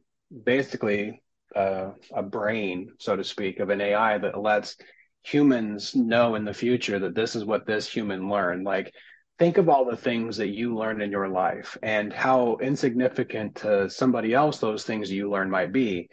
basically 0.45 1.23
uh, 1.55 1.89
a 2.13 2.21
brain, 2.21 2.91
so 2.99 3.15
to 3.15 3.23
speak, 3.23 3.59
of 3.59 3.71
an 3.71 3.81
AI 3.81 4.19
that 4.19 4.39
lets 4.39 4.77
humans 5.23 5.95
know 5.95 6.35
in 6.35 6.45
the 6.45 6.53
future 6.53 6.99
that 6.99 7.15
this 7.15 7.35
is 7.35 7.45
what 7.45 7.65
this 7.65 7.91
human 7.91 8.29
learned. 8.29 8.63
Like, 8.63 8.93
think 9.39 9.57
of 9.57 9.69
all 9.69 9.85
the 9.85 9.97
things 9.97 10.37
that 10.37 10.49
you 10.49 10.75
learned 10.75 11.01
in 11.01 11.09
your 11.09 11.29
life 11.29 11.79
and 11.81 12.13
how 12.13 12.57
insignificant 12.61 13.55
to 13.55 13.89
somebody 13.89 14.35
else 14.35 14.59
those 14.59 14.83
things 14.83 15.11
you 15.11 15.31
learn 15.31 15.49
might 15.49 15.71
be. 15.71 16.09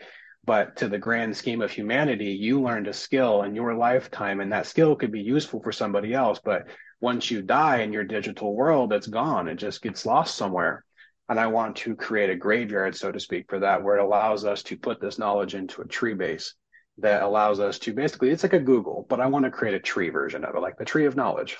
But 0.49 0.77
to 0.77 0.89
the 0.89 0.97
grand 0.97 1.37
scheme 1.37 1.61
of 1.61 1.71
humanity, 1.71 2.33
you 2.33 2.63
learned 2.63 2.89
a 2.89 2.95
skill 2.95 3.43
in 3.43 3.55
your 3.55 3.75
lifetime, 3.75 4.41
and 4.41 4.51
that 4.51 4.65
skill 4.67 4.97
could 4.97 5.13
be 5.13 5.21
useful 5.21 5.63
for 5.63 5.73
somebody 5.73 6.15
else. 6.15 6.41
But 6.43 6.69
once 7.03 7.31
you 7.31 7.43
die 7.43 7.83
in 7.83 7.93
your 7.93 8.05
digital 8.05 8.55
world, 8.55 8.95
it's 8.95 9.09
gone. 9.09 9.47
It 9.47 9.57
just 9.57 9.83
gets 9.83 10.07
lost 10.07 10.37
somewhere. 10.37 10.87
And 11.29 11.39
I 11.39 11.49
want 11.49 11.77
to 11.77 11.95
create 11.95 12.31
a 12.31 12.35
graveyard, 12.35 12.97
so 12.97 13.13
to 13.13 13.21
speak, 13.21 13.45
for 13.51 13.59
that, 13.59 13.83
where 13.83 13.99
it 13.99 14.03
allows 14.03 14.47
us 14.47 14.63
to 14.63 14.79
put 14.79 15.03
this 15.03 15.19
knowledge 15.19 15.55
into 15.55 15.83
a 15.83 15.87
tree 15.87 16.15
base 16.15 16.55
that 16.97 17.23
allows 17.23 17.61
us 17.61 17.79
to 17.81 17.93
basically, 17.93 18.31
it's 18.31 18.43
like 18.43 18.55
a 18.55 18.59
Google, 18.59 19.05
but 19.11 19.21
I 19.21 19.27
want 19.27 19.45
to 19.45 19.51
create 19.51 19.75
a 19.75 19.81
tree 19.81 20.09
version 20.09 20.47
of 20.47 20.55
it, 20.55 20.63
like 20.63 20.79
the 20.79 20.87
tree 20.87 21.05
of 21.05 21.15
knowledge. 21.15 21.59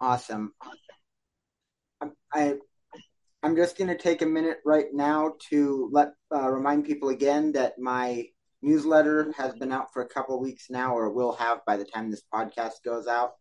Awesome. 0.00 0.54
I, 2.34 2.54
I'm 3.42 3.56
just 3.56 3.76
going 3.76 3.88
to 3.88 3.98
take 3.98 4.22
a 4.22 4.26
minute 4.26 4.58
right 4.64 4.86
now 4.92 5.34
to 5.50 5.88
let 5.92 6.12
uh, 6.32 6.48
remind 6.48 6.84
people 6.84 7.08
again 7.08 7.52
that 7.52 7.76
my 7.76 8.26
newsletter 8.62 9.32
has 9.36 9.52
been 9.54 9.72
out 9.72 9.92
for 9.92 10.02
a 10.02 10.08
couple 10.08 10.40
weeks 10.40 10.66
now, 10.70 10.96
or 10.96 11.10
will 11.10 11.32
have 11.32 11.64
by 11.66 11.76
the 11.76 11.84
time 11.84 12.08
this 12.08 12.22
podcast 12.32 12.84
goes 12.84 13.08
out. 13.08 13.32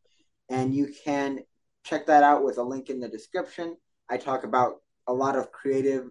And 0.50 0.74
you 0.74 0.92
can 1.06 1.42
check 1.84 2.08
that 2.08 2.24
out 2.24 2.44
with 2.44 2.58
a 2.58 2.64
link 2.64 2.90
in 2.90 3.00
the 3.00 3.08
description. 3.08 3.78
I 4.10 4.18
talk 4.18 4.44
about 4.44 4.78
a 5.08 5.14
lot 5.14 5.36
of 5.36 5.52
creative, 5.52 6.10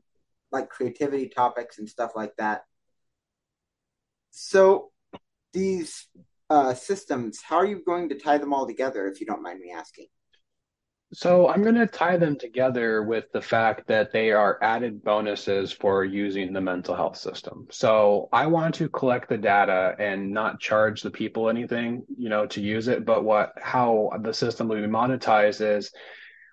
like 0.53 0.69
creativity 0.69 1.29
topics 1.29 1.79
and 1.79 1.89
stuff 1.89 2.13
like 2.15 2.37
that. 2.37 2.63
So, 4.31 4.93
these 5.53 6.07
uh, 6.49 6.75
systems, 6.75 7.41
how 7.43 7.57
are 7.57 7.67
you 7.67 7.83
going 7.85 8.09
to 8.11 8.19
tie 8.19 8.39
them 8.39 8.55
all 8.55 8.69
together, 8.69 9.09
if 9.09 9.21
you 9.21 9.27
don't 9.27 9.43
mind 9.43 9.59
me 9.59 9.73
asking? 9.73 10.07
So 11.13 11.49
I'm 11.49 11.63
going 11.63 11.75
to 11.75 11.89
tie 11.89 12.17
them 12.17 12.39
together 12.39 13.03
with 13.03 13.25
the 13.33 13.43
fact 13.43 13.89
that 13.89 14.13
they 14.13 14.31
are 14.31 14.59
added 14.63 15.03
bonuses 15.03 15.73
for 15.73 16.05
using 16.05 16.53
the 16.53 16.61
mental 16.61 16.95
health 16.95 17.17
system. 17.17 17.67
So 17.71 18.29
I 18.33 18.47
want 18.47 18.77
to 18.77 18.89
collect 18.89 19.29
the 19.29 19.37
data 19.37 19.97
and 19.99 20.31
not 20.31 20.61
charge 20.61 21.03
the 21.03 21.11
people 21.11 21.49
anything, 21.49 22.05
you 22.17 22.29
know, 22.29 22.47
to 22.47 22.61
use 22.61 22.87
it. 22.87 23.05
But 23.05 23.25
what 23.25 23.55
how 23.61 24.11
the 24.23 24.33
system 24.33 24.69
will 24.69 24.81
be 24.81 24.87
monetized 24.87 25.61
is 25.61 25.91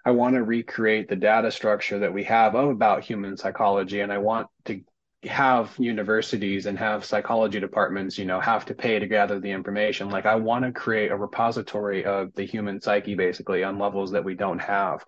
I 0.04 0.12
want 0.12 0.36
to 0.36 0.44
recreate 0.44 1.08
the 1.08 1.16
data 1.16 1.52
structure 1.52 2.00
that 2.00 2.14
we 2.14 2.24
have 2.24 2.56
of 2.56 2.70
about 2.70 3.04
human 3.04 3.38
psychology, 3.38 4.00
and 4.00 4.12
I 4.12 4.18
want 4.18 4.48
to 4.66 4.82
have 5.24 5.74
universities 5.80 6.68
and 6.68 6.78
have 6.78 7.04
psychology 7.04 7.60
departments, 7.60 8.18
you 8.18 8.26
know, 8.26 8.40
have 8.40 8.66
to 8.66 8.76
pay 8.76 9.00
to 9.00 9.08
gather 9.08 9.40
the 9.40 9.52
information. 9.52 10.10
Like 10.10 10.26
I 10.26 10.36
want 10.36 10.66
to 10.66 10.72
create 10.72 11.12
a 11.12 11.18
repository 11.18 12.06
of 12.06 12.34
the 12.36 12.44
human 12.44 12.80
psyche, 12.80 13.16
basically, 13.16 13.64
on 13.64 13.80
levels 13.80 14.12
that 14.12 14.24
we 14.24 14.36
don't 14.36 14.60
have. 14.60 15.04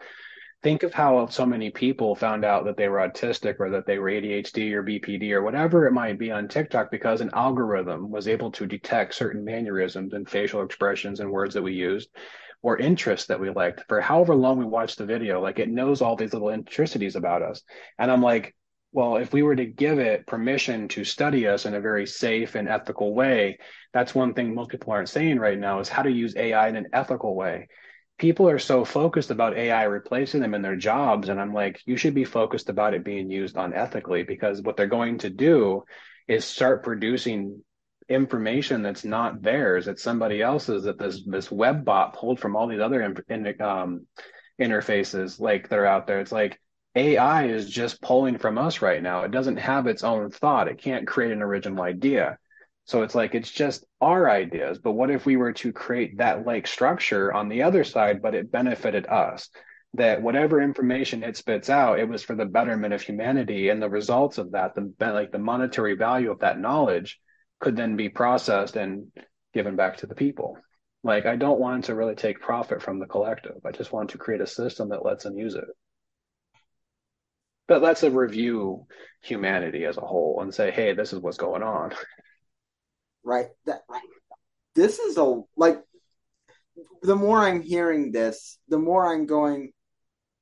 Think 0.62 0.84
of 0.84 0.94
how 0.94 1.28
so 1.28 1.46
many 1.46 1.70
people 1.70 2.16
found 2.16 2.44
out 2.44 2.66
that 2.66 2.76
they 2.76 2.90
were 2.90 3.08
autistic 3.08 3.56
or 3.60 3.70
that 3.70 3.86
they 3.86 3.98
were 3.98 4.10
ADHD 4.10 4.74
or 4.74 4.84
BPD 4.84 5.32
or 5.32 5.42
whatever 5.42 5.88
it 5.88 5.94
might 5.94 6.20
be 6.20 6.32
on 6.32 6.50
TikTok 6.50 6.92
because 6.92 7.22
an 7.22 7.30
algorithm 7.34 8.10
was 8.10 8.28
able 8.28 8.52
to 8.54 8.66
detect 8.66 9.14
certain 9.14 9.46
mannerisms 9.46 10.14
and 10.14 10.30
facial 10.30 10.64
expressions 10.64 11.22
and 11.22 11.32
words 11.32 11.54
that 11.54 11.62
we 11.62 11.74
used 11.74 12.10
or 12.62 12.78
interests 12.78 13.28
that 13.28 13.40
we 13.40 13.50
liked 13.52 13.86
for 13.88 14.02
however 14.02 14.36
long 14.36 14.58
we 14.58 14.66
watched 14.66 14.98
the 14.98 15.06
video. 15.06 15.42
Like 15.42 15.60
it 15.60 15.70
knows 15.70 16.02
all 16.02 16.18
these 16.18 16.34
little 16.34 16.50
intricacies 16.50 17.16
about 17.16 17.42
us. 17.42 17.62
And 17.98 18.12
I'm 18.12 18.22
like, 18.22 18.54
Well, 18.92 19.18
if 19.18 19.34
we 19.34 19.44
were 19.44 19.56
to 19.56 19.66
give 19.66 20.00
it 20.00 20.26
permission 20.26 20.88
to 20.90 21.04
study 21.04 21.48
us 21.48 21.66
in 21.66 21.76
a 21.76 21.82
very 21.82 22.08
safe 22.08 22.56
and 22.56 22.68
ethical 22.68 23.14
way, 23.14 23.60
that's 23.94 24.16
one 24.16 24.34
thing 24.34 24.56
most 24.56 24.72
people 24.72 24.92
aren't 24.92 25.10
saying 25.10 25.38
right 25.38 25.58
now 25.58 25.80
is 25.80 25.90
how 25.90 26.02
to 26.02 26.12
use 26.12 26.36
AI 26.36 26.70
in 26.70 26.76
an 26.76 26.88
ethical 26.92 27.36
way. 27.36 27.68
People 28.18 28.50
are 28.50 28.58
so 28.60 28.84
focused 28.84 29.30
about 29.30 29.56
AI 29.56 29.84
replacing 29.84 30.42
them 30.42 30.56
in 30.56 30.64
their 30.64 30.76
jobs. 30.76 31.30
And 31.30 31.40
I'm 31.40 31.54
like, 31.54 31.80
you 31.86 31.98
should 31.98 32.16
be 32.16 32.26
focused 32.26 32.68
about 32.68 32.96
it 32.96 33.06
being 33.06 33.30
used 33.30 33.56
unethically 33.56 34.28
because 34.28 34.62
what 34.62 34.76
they're 34.76 34.88
going 34.88 35.20
to 35.20 35.30
do 35.30 35.84
is 36.28 36.44
start 36.44 36.84
producing 36.84 37.64
information 38.10 38.82
that's 38.82 39.06
not 39.06 39.42
theirs. 39.44 39.88
It's 39.88 40.02
somebody 40.02 40.42
else's 40.42 40.86
that 40.86 40.98
this, 40.98 41.24
this 41.26 41.52
web 41.52 41.86
bot 41.86 42.16
pulled 42.16 42.40
from 42.40 42.56
all 42.56 42.68
these 42.68 42.82
other 42.82 43.04
in, 43.30 43.62
um, 43.62 44.08
interfaces 44.60 45.40
like 45.40 45.70
that 45.70 45.80
are 45.80 45.86
out 45.86 46.08
there. 46.08 46.20
It's 46.20 46.32
like, 46.32 46.60
AI 46.96 47.46
is 47.46 47.70
just 47.70 48.02
pulling 48.02 48.38
from 48.38 48.58
us 48.58 48.82
right 48.82 49.02
now. 49.02 49.22
It 49.22 49.32
doesn't 49.32 49.58
have 49.58 49.88
its 49.88 50.04
own 50.04 50.32
thought. 50.32 50.68
It 50.68 50.82
can't 50.82 51.08
create 51.08 51.32
an 51.32 51.42
original 51.42 51.84
idea. 51.84 52.38
So 52.86 53.04
it's 53.04 53.14
like 53.14 53.36
it's 53.36 53.52
just 53.52 53.86
our 54.02 54.30
ideas. 54.30 54.80
But 54.80 54.94
what 54.94 55.12
if 55.12 55.26
we 55.26 55.38
were 55.38 55.54
to 55.54 55.72
create 55.72 56.18
that 56.18 56.48
like 56.48 56.66
structure 56.66 57.32
on 57.32 57.48
the 57.48 57.64
other 57.64 57.84
side, 57.84 58.22
but 58.22 58.34
it 58.34 58.52
benefited 58.52 59.06
us? 59.06 59.50
That 59.94 60.22
whatever 60.22 60.62
information 60.62 61.24
it 61.24 61.38
spits 61.38 61.70
out, 61.70 62.00
it 62.00 62.10
was 62.10 62.24
for 62.24 62.36
the 62.36 62.46
betterment 62.46 62.94
of 62.94 63.02
humanity, 63.02 63.70
and 63.70 63.82
the 63.82 63.90
results 63.90 64.38
of 64.38 64.52
that, 64.52 64.74
the 64.76 64.92
like 65.00 65.32
the 65.32 65.40
monetary 65.40 65.96
value 65.96 66.32
of 66.32 66.40
that 66.40 66.60
knowledge, 66.60 67.20
could 67.60 67.76
then 67.76 67.96
be 67.96 68.10
processed 68.10 68.76
and 68.76 69.12
given 69.54 69.76
back 69.76 69.98
to 69.98 70.08
the 70.08 70.16
people. 70.16 70.58
Like 71.04 71.26
I 71.26 71.36
don't 71.36 71.60
want 71.60 71.86
to 71.86 71.96
really 71.96 72.16
take 72.16 72.40
profit 72.40 72.82
from 72.82 73.00
the 73.00 73.08
collective. 73.08 73.58
I 73.66 73.72
just 73.72 73.92
want 73.92 74.12
to 74.12 74.18
create 74.18 74.42
a 74.42 74.48
system 74.48 74.90
that 74.90 75.06
lets 75.06 75.24
them 75.24 75.38
use 75.38 75.56
it 75.56 75.66
but 77.70 77.84
let's 77.84 78.04
uh, 78.04 78.12
review 78.12 78.88
humanity 79.22 79.86
as 79.86 79.98
a 79.98 80.02
whole 80.02 80.40
and 80.42 80.54
say, 80.54 80.72
hey, 80.72 80.94
this 80.94 81.14
is 81.14 81.20
what's 81.20 81.38
going 81.38 81.64
on. 81.64 81.94
Right. 83.22 83.48
That 83.66 83.82
this 84.76 84.98
is 84.98 85.18
a 85.18 85.42
like 85.58 85.84
the 87.02 87.18
more 87.18 87.40
I'm 87.40 87.62
hearing 87.62 88.14
this, 88.14 88.58
the 88.70 88.80
more 88.80 89.14
I'm 89.14 89.26
going, 89.26 89.74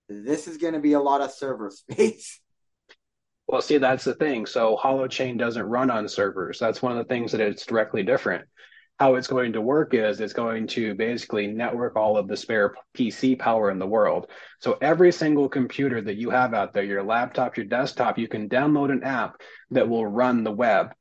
this 0.07 0.47
is 0.47 0.57
going 0.57 0.75
to 0.75 0.79
be 0.79 0.93
a 0.93 0.99
lot 0.99 1.21
of 1.21 1.31
server 1.31 1.71
space. 1.75 2.39
Well, 3.47 3.63
see, 3.63 3.79
that's 3.79 4.03
the 4.03 4.13
thing. 4.13 4.45
So 4.45 4.77
Holochain 4.77 5.39
doesn't 5.39 5.65
run 5.65 5.89
on 5.89 6.07
servers. 6.07 6.59
That's 6.59 6.81
one 6.81 6.91
of 6.91 6.99
the 6.99 7.11
things 7.11 7.31
that 7.31 7.41
it's 7.41 7.65
directly 7.65 8.03
different 8.03 8.45
how 8.99 9.15
it's 9.15 9.27
going 9.27 9.53
to 9.53 9.61
work 9.61 9.93
is 9.93 10.19
it's 10.19 10.33
going 10.33 10.65
to 10.67 10.95
basically 10.95 11.47
network 11.47 11.95
all 11.95 12.17
of 12.17 12.27
the 12.27 12.35
spare 12.35 12.73
PC 12.97 13.37
power 13.37 13.69
in 13.69 13.77
the 13.77 13.85
world. 13.85 14.27
So 14.59 14.77
every 14.81 15.11
single 15.11 15.47
computer 15.47 16.01
that 16.01 16.17
you 16.17 16.31
have 16.31 16.55
out 16.55 16.73
there, 16.73 16.83
your 16.83 17.03
laptop, 17.03 17.57
your 17.57 17.67
desktop, 17.67 18.17
you 18.17 18.27
can 18.27 18.49
download 18.49 18.91
an 18.91 19.03
app 19.03 19.39
that 19.71 19.87
will 19.87 20.05
run 20.05 20.43
the 20.43 20.51
web 20.51 20.93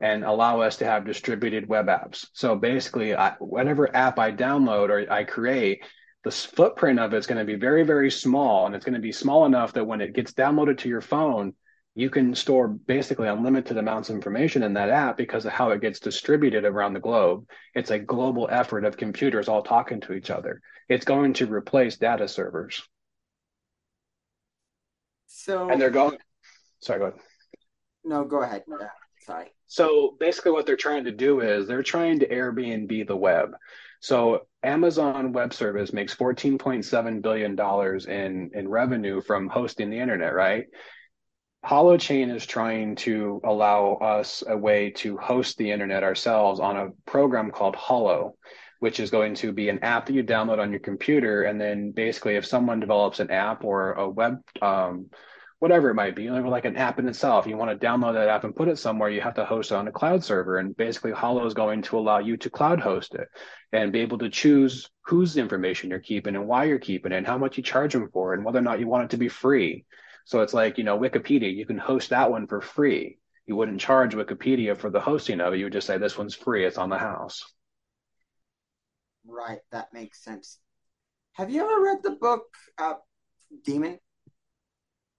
and 0.00 0.24
allow 0.24 0.60
us 0.60 0.78
to 0.78 0.86
have 0.86 1.04
distributed 1.04 1.68
web 1.68 1.86
apps. 1.86 2.26
So 2.32 2.56
basically, 2.56 3.14
I, 3.14 3.34
whatever 3.38 3.94
app 3.94 4.18
I 4.18 4.32
download 4.32 4.88
or 4.88 5.12
I 5.12 5.24
create, 5.24 5.84
the 6.24 6.30
footprint 6.30 7.00
of 7.00 7.12
it's 7.12 7.26
going 7.26 7.38
to 7.38 7.44
be 7.44 7.58
very, 7.58 7.82
very 7.82 8.10
small. 8.10 8.64
And 8.64 8.74
it's 8.74 8.84
going 8.84 8.94
to 8.94 9.00
be 9.00 9.12
small 9.12 9.44
enough 9.44 9.74
that 9.74 9.84
when 9.84 10.00
it 10.00 10.14
gets 10.14 10.32
downloaded 10.32 10.78
to 10.78 10.88
your 10.88 11.00
phone, 11.02 11.54
you 11.94 12.08
can 12.08 12.34
store 12.34 12.68
basically 12.68 13.28
unlimited 13.28 13.76
amounts 13.76 14.08
of 14.08 14.16
information 14.16 14.62
in 14.62 14.72
that 14.74 14.88
app 14.88 15.16
because 15.16 15.44
of 15.44 15.52
how 15.52 15.70
it 15.70 15.80
gets 15.80 16.00
distributed 16.00 16.64
around 16.64 16.94
the 16.94 17.00
globe. 17.00 17.46
It's 17.74 17.90
a 17.90 17.98
global 17.98 18.48
effort 18.50 18.84
of 18.84 18.96
computers 18.96 19.48
all 19.48 19.62
talking 19.62 20.00
to 20.02 20.14
each 20.14 20.30
other. 20.30 20.62
It's 20.88 21.04
going 21.04 21.34
to 21.34 21.52
replace 21.52 21.96
data 21.96 22.28
servers. 22.28 22.82
So, 25.26 25.68
and 25.68 25.80
they're 25.80 25.90
going, 25.90 26.16
sorry, 26.80 27.00
go 27.00 27.06
ahead. 27.06 27.20
No, 28.04 28.24
go 28.24 28.42
ahead. 28.42 28.62
Yeah, 28.68 28.88
sorry. 29.20 29.52
So 29.66 30.16
basically, 30.18 30.52
what 30.52 30.66
they're 30.66 30.76
trying 30.76 31.04
to 31.04 31.12
do 31.12 31.40
is 31.40 31.66
they're 31.66 31.82
trying 31.82 32.20
to 32.20 32.28
Airbnb 32.28 33.06
the 33.06 33.16
web. 33.16 33.52
So 34.00 34.46
Amazon 34.62 35.32
Web 35.32 35.54
Service 35.54 35.92
makes 35.92 36.14
$14.7 36.14 37.22
billion 37.22 37.58
in, 38.08 38.50
in 38.52 38.68
revenue 38.68 39.20
from 39.20 39.48
hosting 39.48 39.90
the 39.90 39.98
internet, 39.98 40.34
right? 40.34 40.66
Holochain 41.64 42.34
is 42.34 42.44
trying 42.44 42.96
to 42.96 43.40
allow 43.44 43.94
us 43.94 44.42
a 44.46 44.56
way 44.56 44.90
to 44.90 45.16
host 45.16 45.56
the 45.58 45.70
internet 45.70 46.02
ourselves 46.02 46.58
on 46.58 46.76
a 46.76 46.90
program 47.06 47.52
called 47.52 47.76
Holo, 47.76 48.34
which 48.80 48.98
is 48.98 49.10
going 49.10 49.34
to 49.36 49.52
be 49.52 49.68
an 49.68 49.78
app 49.84 50.06
that 50.06 50.12
you 50.12 50.24
download 50.24 50.58
on 50.58 50.72
your 50.72 50.80
computer. 50.80 51.44
And 51.44 51.60
then 51.60 51.92
basically, 51.92 52.34
if 52.34 52.44
someone 52.44 52.80
develops 52.80 53.20
an 53.20 53.30
app 53.30 53.62
or 53.62 53.92
a 53.92 54.10
web, 54.10 54.42
um, 54.60 55.06
whatever 55.60 55.90
it 55.90 55.94
might 55.94 56.16
be, 56.16 56.28
like 56.28 56.64
an 56.64 56.76
app 56.76 56.98
in 56.98 57.06
itself, 57.06 57.46
you 57.46 57.56
want 57.56 57.70
to 57.70 57.86
download 57.86 58.14
that 58.14 58.26
app 58.26 58.42
and 58.42 58.56
put 58.56 58.66
it 58.66 58.76
somewhere, 58.76 59.08
you 59.08 59.20
have 59.20 59.34
to 59.34 59.44
host 59.44 59.70
it 59.70 59.76
on 59.76 59.86
a 59.86 59.92
cloud 59.92 60.24
server. 60.24 60.58
And 60.58 60.76
basically, 60.76 61.12
Holo 61.12 61.46
is 61.46 61.54
going 61.54 61.82
to 61.82 61.96
allow 61.96 62.18
you 62.18 62.36
to 62.38 62.50
cloud 62.50 62.80
host 62.80 63.14
it 63.14 63.28
and 63.72 63.92
be 63.92 64.00
able 64.00 64.18
to 64.18 64.28
choose 64.28 64.90
whose 65.06 65.36
information 65.36 65.90
you're 65.90 66.00
keeping 66.00 66.34
and 66.34 66.48
why 66.48 66.64
you're 66.64 66.80
keeping 66.80 67.12
it 67.12 67.18
and 67.18 67.26
how 67.26 67.38
much 67.38 67.56
you 67.56 67.62
charge 67.62 67.92
them 67.92 68.10
for 68.12 68.34
and 68.34 68.44
whether 68.44 68.58
or 68.58 68.62
not 68.62 68.80
you 68.80 68.88
want 68.88 69.04
it 69.04 69.10
to 69.10 69.16
be 69.16 69.28
free. 69.28 69.84
So 70.24 70.40
it's 70.40 70.54
like, 70.54 70.78
you 70.78 70.84
know, 70.84 70.98
Wikipedia, 70.98 71.54
you 71.54 71.66
can 71.66 71.78
host 71.78 72.10
that 72.10 72.30
one 72.30 72.46
for 72.46 72.60
free. 72.60 73.18
You 73.46 73.56
wouldn't 73.56 73.80
charge 73.80 74.14
Wikipedia 74.14 74.76
for 74.76 74.88
the 74.88 75.00
hosting 75.00 75.40
of 75.40 75.52
it. 75.52 75.58
You 75.58 75.64
would 75.66 75.72
just 75.72 75.86
say, 75.86 75.98
this 75.98 76.16
one's 76.16 76.34
free. 76.34 76.64
It's 76.64 76.78
on 76.78 76.90
the 76.90 76.98
house. 76.98 77.42
Right. 79.26 79.58
That 79.72 79.92
makes 79.92 80.22
sense. 80.22 80.58
Have 81.32 81.50
you 81.50 81.62
ever 81.62 81.82
read 81.82 81.98
the 82.02 82.12
book 82.12 82.44
uh, 82.78 82.94
Daemon? 83.64 83.98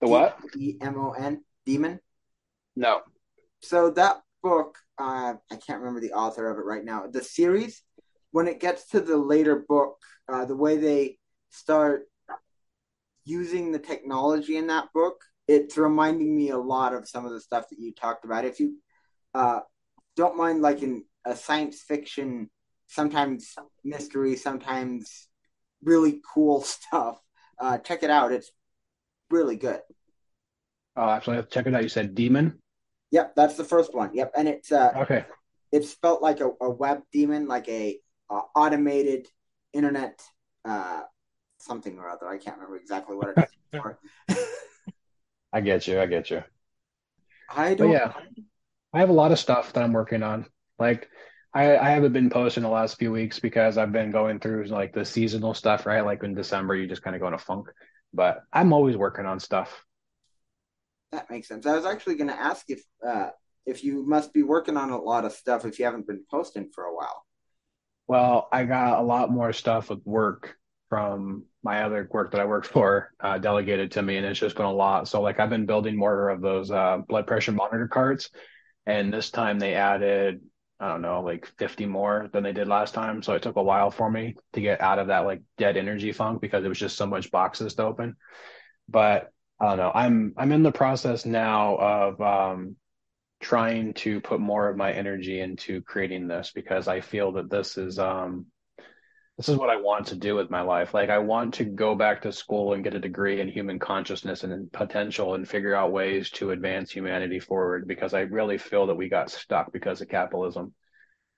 The 0.00 0.08
what? 0.08 0.38
D 0.52 0.78
M 0.80 0.98
O 0.98 1.12
N. 1.12 1.44
Daemon? 1.66 2.00
No. 2.76 3.00
So 3.60 3.90
that 3.90 4.22
book, 4.42 4.78
uh, 4.98 5.34
I 5.50 5.56
can't 5.56 5.80
remember 5.80 6.00
the 6.00 6.12
author 6.12 6.50
of 6.50 6.58
it 6.58 6.64
right 6.64 6.84
now. 6.84 7.06
The 7.10 7.24
series, 7.24 7.82
when 8.30 8.48
it 8.48 8.60
gets 8.60 8.88
to 8.88 9.00
the 9.00 9.16
later 9.16 9.64
book, 9.68 9.98
uh, 10.30 10.44
the 10.44 10.56
way 10.56 10.76
they 10.76 11.18
start 11.50 12.08
using 13.24 13.72
the 13.72 13.78
technology 13.78 14.56
in 14.56 14.66
that 14.68 14.92
book, 14.92 15.22
it's 15.48 15.76
reminding 15.76 16.36
me 16.36 16.50
a 16.50 16.58
lot 16.58 16.94
of 16.94 17.08
some 17.08 17.24
of 17.24 17.32
the 17.32 17.40
stuff 17.40 17.68
that 17.70 17.78
you 17.78 17.92
talked 17.92 18.24
about. 18.24 18.44
If 18.44 18.60
you 18.60 18.78
uh, 19.34 19.60
don't 20.16 20.36
mind, 20.36 20.62
like 20.62 20.82
in 20.82 21.04
a 21.24 21.36
science 21.36 21.82
fiction, 21.82 22.50
sometimes 22.86 23.54
mystery, 23.84 24.36
sometimes 24.36 25.28
really 25.82 26.20
cool 26.34 26.60
stuff, 26.62 27.18
uh, 27.58 27.78
check 27.78 28.02
it 28.02 28.10
out. 28.10 28.32
It's 28.32 28.50
really 29.30 29.56
good. 29.56 29.80
Oh, 30.96 31.08
actually, 31.08 31.42
check 31.50 31.66
it 31.66 31.74
out. 31.74 31.82
You 31.82 31.88
said 31.88 32.14
demon. 32.14 32.60
Yep, 33.10 33.34
that's 33.36 33.56
the 33.56 33.64
first 33.64 33.94
one. 33.94 34.10
Yep, 34.14 34.32
and 34.36 34.48
it's 34.48 34.72
uh, 34.72 34.92
okay. 34.96 35.24
It's 35.72 35.90
spelt 35.90 36.22
like 36.22 36.40
a, 36.40 36.50
a 36.60 36.70
web 36.70 37.02
demon, 37.12 37.48
like 37.48 37.68
a 37.68 37.98
uh, 38.30 38.42
automated 38.54 39.26
internet 39.72 40.22
uh, 40.64 41.02
something 41.64 41.98
or 41.98 42.08
other. 42.08 42.28
I 42.28 42.38
can't 42.38 42.56
remember 42.56 42.76
exactly 42.76 43.16
what 43.16 43.30
it 43.30 43.38
is 43.38 43.80
for. 43.80 43.98
I 45.52 45.60
get 45.60 45.86
you. 45.86 46.00
I 46.00 46.06
get 46.06 46.30
you. 46.30 46.42
I 47.48 47.74
don't. 47.74 47.88
But 47.88 47.92
yeah, 47.92 48.12
I 48.92 49.00
have 49.00 49.10
a 49.10 49.14
lot 49.14 49.32
of 49.32 49.38
stuff 49.38 49.72
that 49.72 49.82
I'm 49.82 49.92
working 49.92 50.22
on. 50.22 50.46
Like, 50.78 51.08
I, 51.52 51.76
I 51.76 51.90
haven't 51.90 52.12
been 52.12 52.30
posting 52.30 52.64
the 52.64 52.68
last 52.68 52.98
few 52.98 53.12
weeks 53.12 53.38
because 53.38 53.78
I've 53.78 53.92
been 53.92 54.10
going 54.10 54.40
through 54.40 54.64
like 54.66 54.92
the 54.92 55.04
seasonal 55.04 55.54
stuff, 55.54 55.86
right? 55.86 56.04
Like 56.04 56.24
in 56.24 56.34
December, 56.34 56.74
you 56.74 56.88
just 56.88 57.02
kind 57.02 57.14
of 57.14 57.22
go 57.22 57.28
in 57.28 57.34
a 57.34 57.38
funk. 57.38 57.68
But 58.12 58.42
I'm 58.52 58.72
always 58.72 58.96
working 58.96 59.26
on 59.26 59.38
stuff. 59.38 59.84
That 61.12 61.30
makes 61.30 61.46
sense. 61.46 61.66
I 61.66 61.76
was 61.76 61.86
actually 61.86 62.16
going 62.16 62.30
to 62.30 62.40
ask 62.40 62.64
if 62.68 62.82
uh, 63.06 63.30
if 63.66 63.84
you 63.84 64.04
must 64.04 64.32
be 64.32 64.42
working 64.42 64.76
on 64.76 64.90
a 64.90 65.00
lot 65.00 65.24
of 65.24 65.32
stuff 65.32 65.64
if 65.64 65.78
you 65.78 65.84
haven't 65.84 66.06
been 66.06 66.24
posting 66.30 66.70
for 66.74 66.84
a 66.84 66.94
while. 66.94 67.24
Well, 68.06 68.48
I 68.52 68.64
got 68.64 68.98
a 68.98 69.02
lot 69.02 69.30
more 69.30 69.52
stuff 69.52 69.90
with 69.90 70.04
work 70.04 70.56
from 70.88 71.44
my 71.64 71.82
other 71.82 72.08
work 72.12 72.32
that 72.32 72.40
I 72.40 72.44
work 72.44 72.64
for 72.66 73.12
uh, 73.20 73.38
delegated 73.38 73.92
to 73.92 74.02
me, 74.02 74.16
and 74.16 74.26
it's 74.26 74.38
just 74.38 74.56
been 74.56 74.66
a 74.66 74.72
lot. 74.72 75.08
So 75.08 75.20
like 75.22 75.40
I've 75.40 75.50
been 75.50 75.66
building 75.66 75.96
more 75.96 76.28
of 76.28 76.40
those 76.40 76.70
uh, 76.70 76.98
blood 77.08 77.26
pressure 77.26 77.52
monitor 77.52 77.88
cards, 77.88 78.30
and 78.86 79.12
this 79.12 79.30
time 79.30 79.58
they 79.58 79.74
added 79.74 80.40
I 80.80 80.88
don't 80.88 81.02
know 81.02 81.22
like 81.22 81.46
50 81.58 81.86
more 81.86 82.28
than 82.32 82.42
they 82.42 82.52
did 82.52 82.68
last 82.68 82.94
time. 82.94 83.22
So 83.22 83.34
it 83.34 83.42
took 83.42 83.56
a 83.56 83.62
while 83.62 83.90
for 83.90 84.10
me 84.10 84.34
to 84.52 84.60
get 84.60 84.80
out 84.80 84.98
of 84.98 85.06
that 85.06 85.20
like 85.20 85.42
dead 85.56 85.76
energy 85.76 86.12
funk 86.12 86.40
because 86.40 86.64
it 86.64 86.68
was 86.68 86.78
just 86.78 86.96
so 86.96 87.06
much 87.06 87.30
boxes 87.30 87.74
to 87.74 87.84
open. 87.84 88.16
But 88.88 89.30
I 89.60 89.68
don't 89.68 89.78
know. 89.78 89.92
I'm 89.94 90.34
I'm 90.36 90.52
in 90.52 90.62
the 90.62 90.72
process 90.72 91.24
now 91.24 91.76
of 91.76 92.20
um, 92.20 92.76
trying 93.40 93.94
to 93.94 94.20
put 94.20 94.40
more 94.40 94.68
of 94.68 94.76
my 94.76 94.92
energy 94.92 95.40
into 95.40 95.80
creating 95.82 96.26
this 96.26 96.50
because 96.54 96.88
I 96.88 97.00
feel 97.00 97.32
that 97.32 97.50
this 97.50 97.78
is 97.78 97.98
um, 97.98 98.46
this 99.36 99.48
is 99.48 99.56
what 99.56 99.70
I 99.70 99.76
want 99.76 100.06
to 100.08 100.16
do 100.16 100.36
with 100.36 100.50
my 100.50 100.60
life. 100.60 100.94
Like 100.94 101.10
I 101.10 101.18
want 101.18 101.54
to 101.54 101.64
go 101.64 101.96
back 101.96 102.22
to 102.22 102.32
school 102.32 102.72
and 102.72 102.84
get 102.84 102.94
a 102.94 103.00
degree 103.00 103.40
in 103.40 103.48
human 103.48 103.80
consciousness 103.80 104.44
and 104.44 104.70
potential 104.70 105.34
and 105.34 105.48
figure 105.48 105.74
out 105.74 105.92
ways 105.92 106.30
to 106.32 106.52
advance 106.52 106.92
humanity 106.92 107.40
forward 107.40 107.88
because 107.88 108.14
I 108.14 108.20
really 108.20 108.58
feel 108.58 108.86
that 108.86 108.94
we 108.94 109.08
got 109.08 109.30
stuck 109.30 109.72
because 109.72 110.00
of 110.00 110.08
capitalism. 110.08 110.72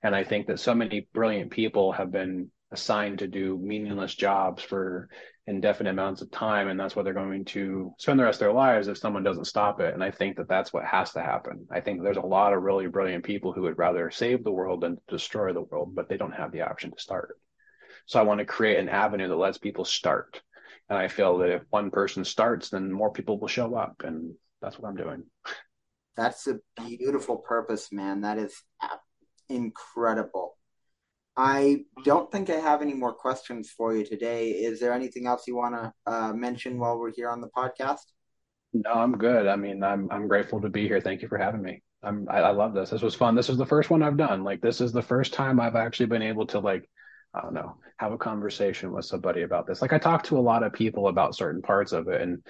And 0.03 0.15
I 0.15 0.25
think 0.25 0.47
that 0.49 0.61
so 0.61 0.75
many 0.75 1.09
brilliant 1.15 1.51
people 1.51 1.93
have 1.93 2.13
been 2.13 2.51
assigned 2.71 3.21
to 3.21 3.29
do 3.29 3.59
meaningless 3.63 4.15
jobs 4.15 4.63
for 4.63 5.09
indefinite 5.47 5.91
amounts 5.91 6.21
of 6.21 6.31
time 6.31 6.69
and 6.69 6.79
that's 6.79 6.97
what 6.97 7.05
they're 7.05 7.15
going 7.15 7.45
to 7.45 7.95
spend 7.99 8.19
the 8.19 8.25
rest 8.25 8.37
of 8.37 8.47
their 8.47 8.53
lives 8.53 8.89
if 8.89 8.99
someone 8.99 9.23
doesn't 9.23 9.45
stop 9.45 9.81
it 9.81 9.95
and 9.95 10.03
i 10.03 10.11
think 10.11 10.37
that 10.37 10.49
that's 10.49 10.73
what 10.73 10.85
has 10.85 11.13
to 11.13 11.23
happen 11.23 11.65
i 11.71 11.81
think 11.81 12.03
there's 12.03 12.17
a 12.17 12.21
lot 12.21 12.53
of 12.53 12.65
really 12.65 12.89
brilliant 12.89 13.23
people 13.23 13.53
who 13.53 13.63
would 13.63 13.79
rather 13.79 14.11
save 14.11 14.43
the 14.43 14.51
world 14.51 14.81
than 14.81 14.99
destroy 15.07 15.53
the 15.53 15.63
world 15.63 15.95
but 15.95 16.09
they 16.09 16.17
don't 16.17 16.35
have 16.35 16.51
the 16.51 16.63
option 16.63 16.91
to 16.91 17.01
start 17.01 17.39
so 18.07 18.19
i 18.19 18.23
want 18.23 18.39
to 18.39 18.47
create 18.47 18.79
an 18.79 18.89
avenue 18.89 19.29
that 19.29 19.37
lets 19.37 19.59
people 19.59 19.85
start 19.85 20.41
and 20.89 20.99
i 20.99 21.09
feel 21.09 21.39
that 21.39 21.51
if 21.51 21.63
one 21.71 21.91
person 21.91 22.25
starts 22.25 22.71
then 22.71 22.91
more 22.91 23.13
people 23.13 23.39
will 23.39 23.49
show 23.49 23.75
up 23.75 24.03
and 24.05 24.35
that's 24.63 24.79
what 24.79 24.89
i'm 24.89 24.97
doing 24.97 25.23
that's 26.17 26.47
a 26.47 26.59
beautiful 26.77 27.37
purpose 27.37 27.93
man 27.93 28.23
that 28.23 28.39
is 28.39 28.63
incredible 29.49 30.57
I 31.37 31.85
don't 32.05 32.33
think 32.33 32.49
I 32.49 32.55
have 32.55 32.81
any 32.81 32.95
more 32.95 33.13
questions 33.13 33.71
for 33.71 33.95
you 33.95 34.07
today. 34.07 34.53
Is 34.53 34.81
there 34.81 34.93
anything 34.93 35.27
else 35.27 35.47
you 35.47 35.55
want 35.55 35.75
to 35.75 35.93
uh, 36.11 36.33
mention 36.33 36.79
while 36.79 36.99
we're 36.99 37.13
here 37.13 37.29
on 37.29 37.43
the 37.43 37.49
podcast? 37.49 38.01
No, 38.73 38.91
I'm 38.91 39.17
good. 39.19 39.47
I 39.47 39.57
mean, 39.57 39.83
I'm 39.83 40.09
I'm 40.11 40.29
grateful 40.29 40.61
to 40.63 40.71
be 40.71 40.89
here. 40.89 41.01
Thank 41.01 41.23
you 41.23 41.29
for 41.29 41.39
having 41.39 41.63
me. 41.63 41.83
I'm 42.03 42.27
I, 42.31 42.39
I 42.39 42.51
love 42.53 42.73
this. 42.73 42.91
This 42.91 43.03
was 43.03 43.15
fun. 43.15 43.35
This 43.35 43.51
is 43.51 43.59
the 43.59 43.67
first 43.67 43.91
one 43.91 44.03
I've 44.03 44.17
done. 44.17 44.45
Like 44.45 44.63
this 44.63 44.81
is 44.81 44.93
the 44.93 45.03
first 45.03 45.35
time 45.35 45.61
I've 45.61 45.77
actually 45.77 46.07
been 46.07 46.23
able 46.23 46.47
to 46.49 46.59
like 46.59 46.89
I 47.37 47.43
don't 47.43 47.55
know 47.55 47.77
have 47.99 48.13
a 48.13 48.19
conversation 48.19 48.93
with 48.93 49.05
somebody 49.05 49.43
about 49.43 49.67
this. 49.67 49.81
Like 49.81 49.93
I 49.93 49.99
talk 49.99 50.23
to 50.25 50.39
a 50.39 50.41
lot 50.41 50.63
of 50.63 50.73
people 50.73 51.09
about 51.09 51.35
certain 51.35 51.63
parts 51.63 51.93
of 51.93 52.09
it, 52.09 52.21
and 52.21 52.43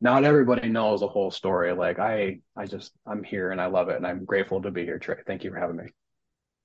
not 0.00 0.24
everybody 0.24 0.68
knows 0.68 1.00
the 1.00 1.08
whole 1.08 1.30
story. 1.30 1.72
Like 1.72 1.98
I 1.98 2.40
I 2.56 2.66
just 2.66 2.92
I'm 3.06 3.22
here 3.22 3.50
and 3.50 3.60
I 3.60 3.66
love 3.66 3.88
it, 3.88 3.96
and 3.96 4.06
I'm 4.06 4.24
grateful 4.24 4.62
to 4.62 4.70
be 4.70 4.84
here. 4.84 4.98
Trey, 4.98 5.16
thank 5.26 5.44
you 5.44 5.50
for 5.50 5.58
having 5.58 5.76
me. 5.76 5.84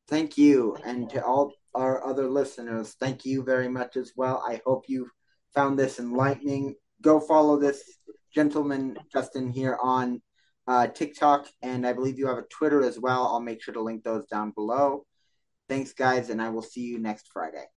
Thank 0.07 0.37
you, 0.37 0.77
and 0.83 1.09
to 1.11 1.23
all 1.23 1.53
our 1.75 2.05
other 2.05 2.29
listeners, 2.29 2.95
thank 2.99 3.25
you 3.25 3.43
very 3.43 3.67
much 3.67 3.95
as 3.95 4.13
well. 4.15 4.43
I 4.47 4.61
hope 4.65 4.85
you 4.87 5.09
found 5.53 5.77
this 5.77 5.99
enlightening. 5.99 6.75
Go 7.01 7.19
follow 7.19 7.59
this 7.59 7.83
gentleman, 8.33 8.97
Justen, 9.13 9.53
here 9.53 9.77
on 9.81 10.21
uh, 10.67 10.87
TikTok, 10.87 11.47
and 11.61 11.85
I 11.85 11.93
believe 11.93 12.17
you 12.17 12.27
have 12.27 12.37
a 12.37 12.43
Twitter 12.49 12.83
as 12.83 12.99
well. 12.99 13.27
I'll 13.27 13.39
make 13.39 13.61
sure 13.61 13.73
to 13.73 13.81
link 13.81 14.03
those 14.03 14.25
down 14.27 14.51
below. 14.51 15.05
Thanks, 15.69 15.93
guys, 15.93 16.31
and 16.31 16.41
I 16.41 16.49
will 16.49 16.63
see 16.63 16.81
you 16.81 16.99
next 16.99 17.29
Friday. 17.31 17.67